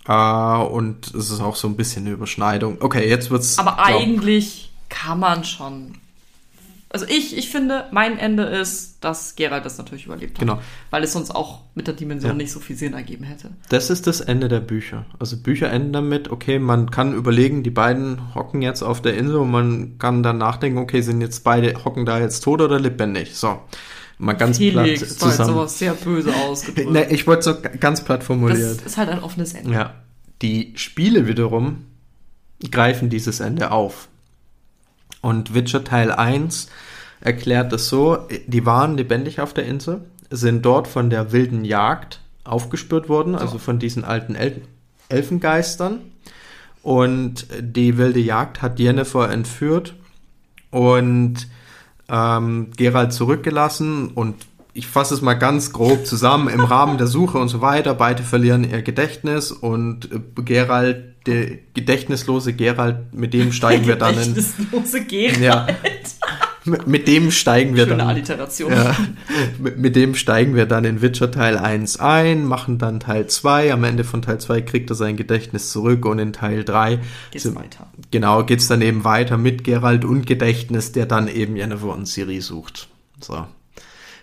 [0.08, 2.78] Äh, und es ist auch so ein bisschen eine Überschneidung.
[2.80, 3.58] Okay, jetzt wird's.
[3.58, 5.96] Aber glaub- eigentlich kann man schon.
[6.90, 10.40] Also ich, ich finde, mein Ende ist, dass Geralt das natürlich überlebt hat.
[10.40, 10.60] Genau.
[10.92, 12.36] Weil es sonst auch mit der Dimension Ja.
[12.38, 13.50] nicht so viel Sinn ergeben hätte.
[13.70, 15.06] Das ist das Ende der Bücher.
[15.20, 19.38] Also Bücher enden damit, okay, man kann überlegen, die beiden hocken jetzt auf der Insel
[19.38, 23.36] und man kann dann nachdenken, okay, sind jetzt beide, hocken da jetzt tot oder lebendig?
[23.36, 23.60] So,
[24.18, 25.50] mal ganz Felix, platt war zusammen.
[25.54, 26.92] sowas sehr böse ausgedrückt.
[26.92, 28.82] Ne, ich wollte so ganz platt das formuliert.
[28.86, 29.72] ist halt ein offenes Ende.
[29.74, 29.96] Ja.
[30.42, 31.86] Die Spiele wiederum
[32.72, 34.08] greifen dieses Ende auf.
[35.26, 36.68] Und Witcher Teil 1
[37.20, 42.20] erklärt es so, die waren lebendig auf der Insel, sind dort von der wilden Jagd
[42.44, 44.62] aufgespürt worden, also von diesen alten El
[45.10, 45.98] Elfengeistern.
[46.84, 49.96] Und die wilde Jagd hat Jennifer entführt
[50.70, 51.48] und
[52.08, 54.36] ähm, Geralt zurückgelassen und
[54.74, 58.22] ich fasse es mal ganz grob zusammen, im Rahmen der Suche und so weiter, beide
[58.22, 64.34] verlieren ihr Gedächtnis und äh, Geralt, der gedächtnislose Geralt, mit dem steigen wir dann in,
[64.36, 65.40] Gedächtnislose Geralt.
[65.40, 65.68] ja,
[66.66, 68.72] mit, mit dem steigen wir Schöne dann, Alliteration.
[68.72, 68.96] ja,
[69.60, 73.72] mit, mit dem steigen wir dann in Witcher Teil 1 ein, machen dann Teil 2,
[73.74, 77.00] am Ende von Teil 2 kriegt er sein Gedächtnis zurück und in Teil 3
[77.32, 77.88] Geht's sind- weiter.
[78.12, 82.42] Genau, geht's dann eben weiter mit Geralt und Gedächtnis, der dann eben Jennifer und Siri
[82.42, 82.88] sucht.
[83.20, 83.46] So.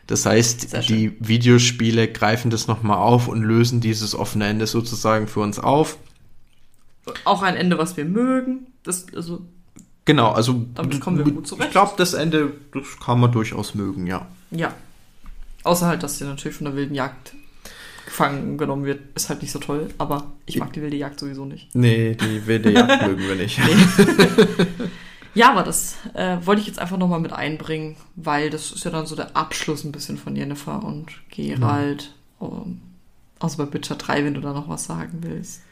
[0.09, 5.41] Das heißt, die Videospiele greifen das nochmal auf und lösen dieses offene Ende sozusagen für
[5.41, 5.97] uns auf.
[7.25, 8.67] Auch ein Ende, was wir mögen.
[8.83, 9.43] Das, also,
[10.05, 11.67] Genau, also Damit kommen wir gut zurecht.
[11.67, 14.27] ich glaube, das Ende, das kann man durchaus mögen, ja.
[14.51, 14.75] ja.
[15.63, 17.35] Außer halt, dass sie natürlich von der wilden Jagd
[18.05, 19.91] gefangen genommen wird, ist halt nicht so toll.
[19.99, 21.73] Aber ich mag die wilde Jagd sowieso nicht.
[21.75, 23.61] Nee, die wilde Jagd mögen wir nicht.
[25.35, 28.91] Ja, aber das äh, wollte ich jetzt einfach nochmal mit einbringen, weil das ist ja
[28.91, 32.15] dann so der Abschluss ein bisschen von Jennifer und Gerald.
[32.41, 32.83] Ähm,
[33.39, 35.63] Außer bei Witcher 3, wenn du da noch was sagen willst.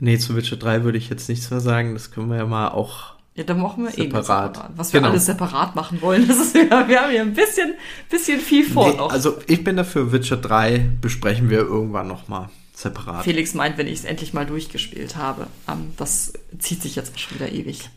[0.00, 1.94] Nee, zu Witcher 3 würde ich jetzt nichts mehr sagen.
[1.94, 3.14] Das können wir ja mal auch.
[3.34, 4.54] Ja, dann machen wir eh Separat.
[4.56, 4.70] separat.
[4.76, 5.10] Was wir Genau.
[5.12, 6.26] alles separat machen wollen.
[6.28, 7.74] Das ist, wir haben hier ein bisschen,
[8.10, 9.10] bisschen viel vor Nee, noch.
[9.12, 13.24] also ich bin dafür, Witcher 3 besprechen wir irgendwann nochmal separat.
[13.24, 15.46] Felix meint, wenn ich es endlich mal durchgespielt habe.
[15.68, 17.88] Ähm, das zieht sich jetzt schon wieder ewig.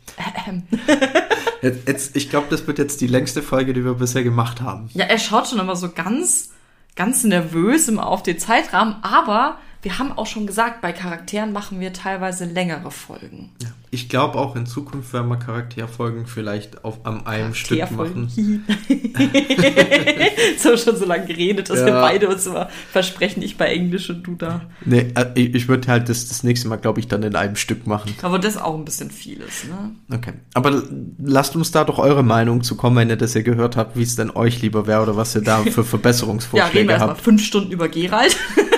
[0.48, 0.64] Ähm.
[1.64, 4.90] Jetzt, jetzt, ich glaube, das wird jetzt die längste Folge, die wir bisher gemacht haben.
[4.96, 6.50] Ja, er schaut schon immer so ganz,
[6.96, 11.80] ganz nervös immer auf den Zeitrahmen, aber wir haben auch schon gesagt, bei Charakteren machen
[11.80, 13.50] wir teilweise längere Folgen.
[13.94, 18.24] Ich glaube auch in Zukunft werden wir Charakterfolgen vielleicht auf am einem Stück Charakterfolgen.
[18.24, 18.66] machen.
[20.58, 22.02] so schon so lange geredet, dass wir Ja.
[22.02, 24.62] beide uns immer versprechen, ich bei Englisch und du da.
[24.86, 27.86] Nee, äh, ich, würde halt das, das nächste Mal, glaube ich, dann in einem Stück
[27.88, 28.14] machen.
[28.22, 29.92] Aber das auch ein bisschen vieles, ne?
[30.16, 30.34] Okay.
[30.54, 30.84] Aber
[31.22, 34.04] lasst uns da doch eure Meinung zu kommen, wenn ihr das ja gehört habt, wie
[34.04, 37.10] es denn euch lieber wäre oder was ihr da für Ja, reden wir Verbesserungsvorschläge erstmal
[37.10, 37.22] habt.
[37.22, 38.38] fünf Stunden über Gerald.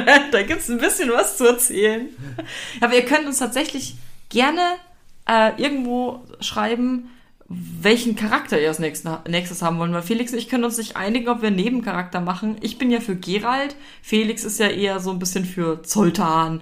[0.32, 2.08] da gibt's ein bisschen was zu erzählen.
[2.80, 3.96] Aber ihr könnt uns tatsächlich
[4.28, 4.60] gerne
[5.28, 7.10] äh, irgendwo schreiben,
[7.48, 9.92] welchen Charakter ihr als nächstes, haben wollen.
[9.92, 12.56] Weil Felix und ich können uns nicht einigen, ob wir einen Nebencharakter machen.
[12.60, 13.76] Ich bin ja für Gerald.
[14.00, 16.60] Felix ist ja eher so ein bisschen für Zoltan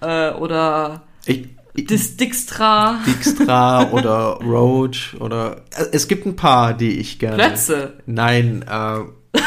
[0.00, 3.00] äh, oder Ich, ich, Dis Dijkstra.
[3.06, 7.36] Dijkstra oder Roach oder äh, es gibt ein paar, die ich gerne.
[7.36, 7.98] Plötze.
[8.06, 9.40] Nein, äh,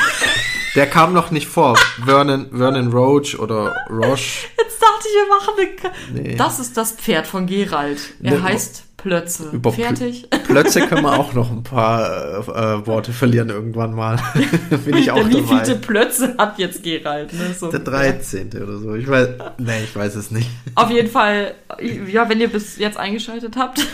[0.76, 1.78] der kam noch nicht vor.
[2.06, 4.48] Vernon, Vernon Roach oder Roche.
[4.58, 6.24] Jetzt dachte ich, wir machen eine...
[6.24, 6.36] Nee.
[6.36, 8.00] Das ist das Pferd von Gerald.
[8.22, 9.50] Er Ne, heißt Plötze.
[9.52, 10.30] Über Fertig.
[10.48, 14.18] Plötzlich können wir auch noch ein paar äh, äh, Worte verlieren irgendwann mal.
[14.86, 15.74] Bin ich auch Der dabei.
[15.76, 17.34] Plötze hat jetzt Gerald?
[17.34, 17.54] Ne?
[17.54, 17.70] So.
[17.70, 18.50] Der 13.
[18.64, 18.96] oder so.
[18.96, 20.50] Ich weiß, nee, ich weiß es nicht.
[20.76, 21.54] Auf jeden Fall,
[22.08, 23.86] ja, wenn ihr bis jetzt eingeschaltet habt,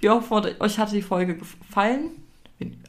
[0.00, 2.10] wir hoffen, euch hat die Folge gefallen.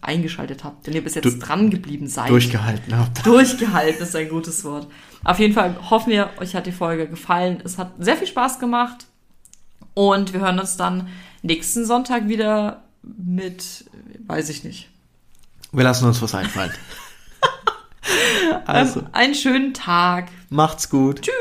[0.02, 2.30] Eingeschaltet habt, wenn ihr bis jetzt Du- dran geblieben seid.
[2.30, 3.26] Durchgehalten habt.
[3.26, 4.88] Durchgehalten ist ein gutes Wort.
[5.24, 7.62] Auf jeden Fall hoffen wir, euch hat die Folge gefallen.
[7.64, 9.06] Es hat sehr viel Spaß gemacht.
[9.94, 11.08] Und wir hören uns dann
[11.42, 13.86] nächsten Sonntag wieder mit,
[14.28, 14.90] weiß ich nicht.
[15.72, 16.72] Wir lassen uns was einfallen.
[18.66, 20.28] Also, einen schönen Tag.
[20.50, 21.22] macht's gut.
[21.22, 21.34] Tschüss.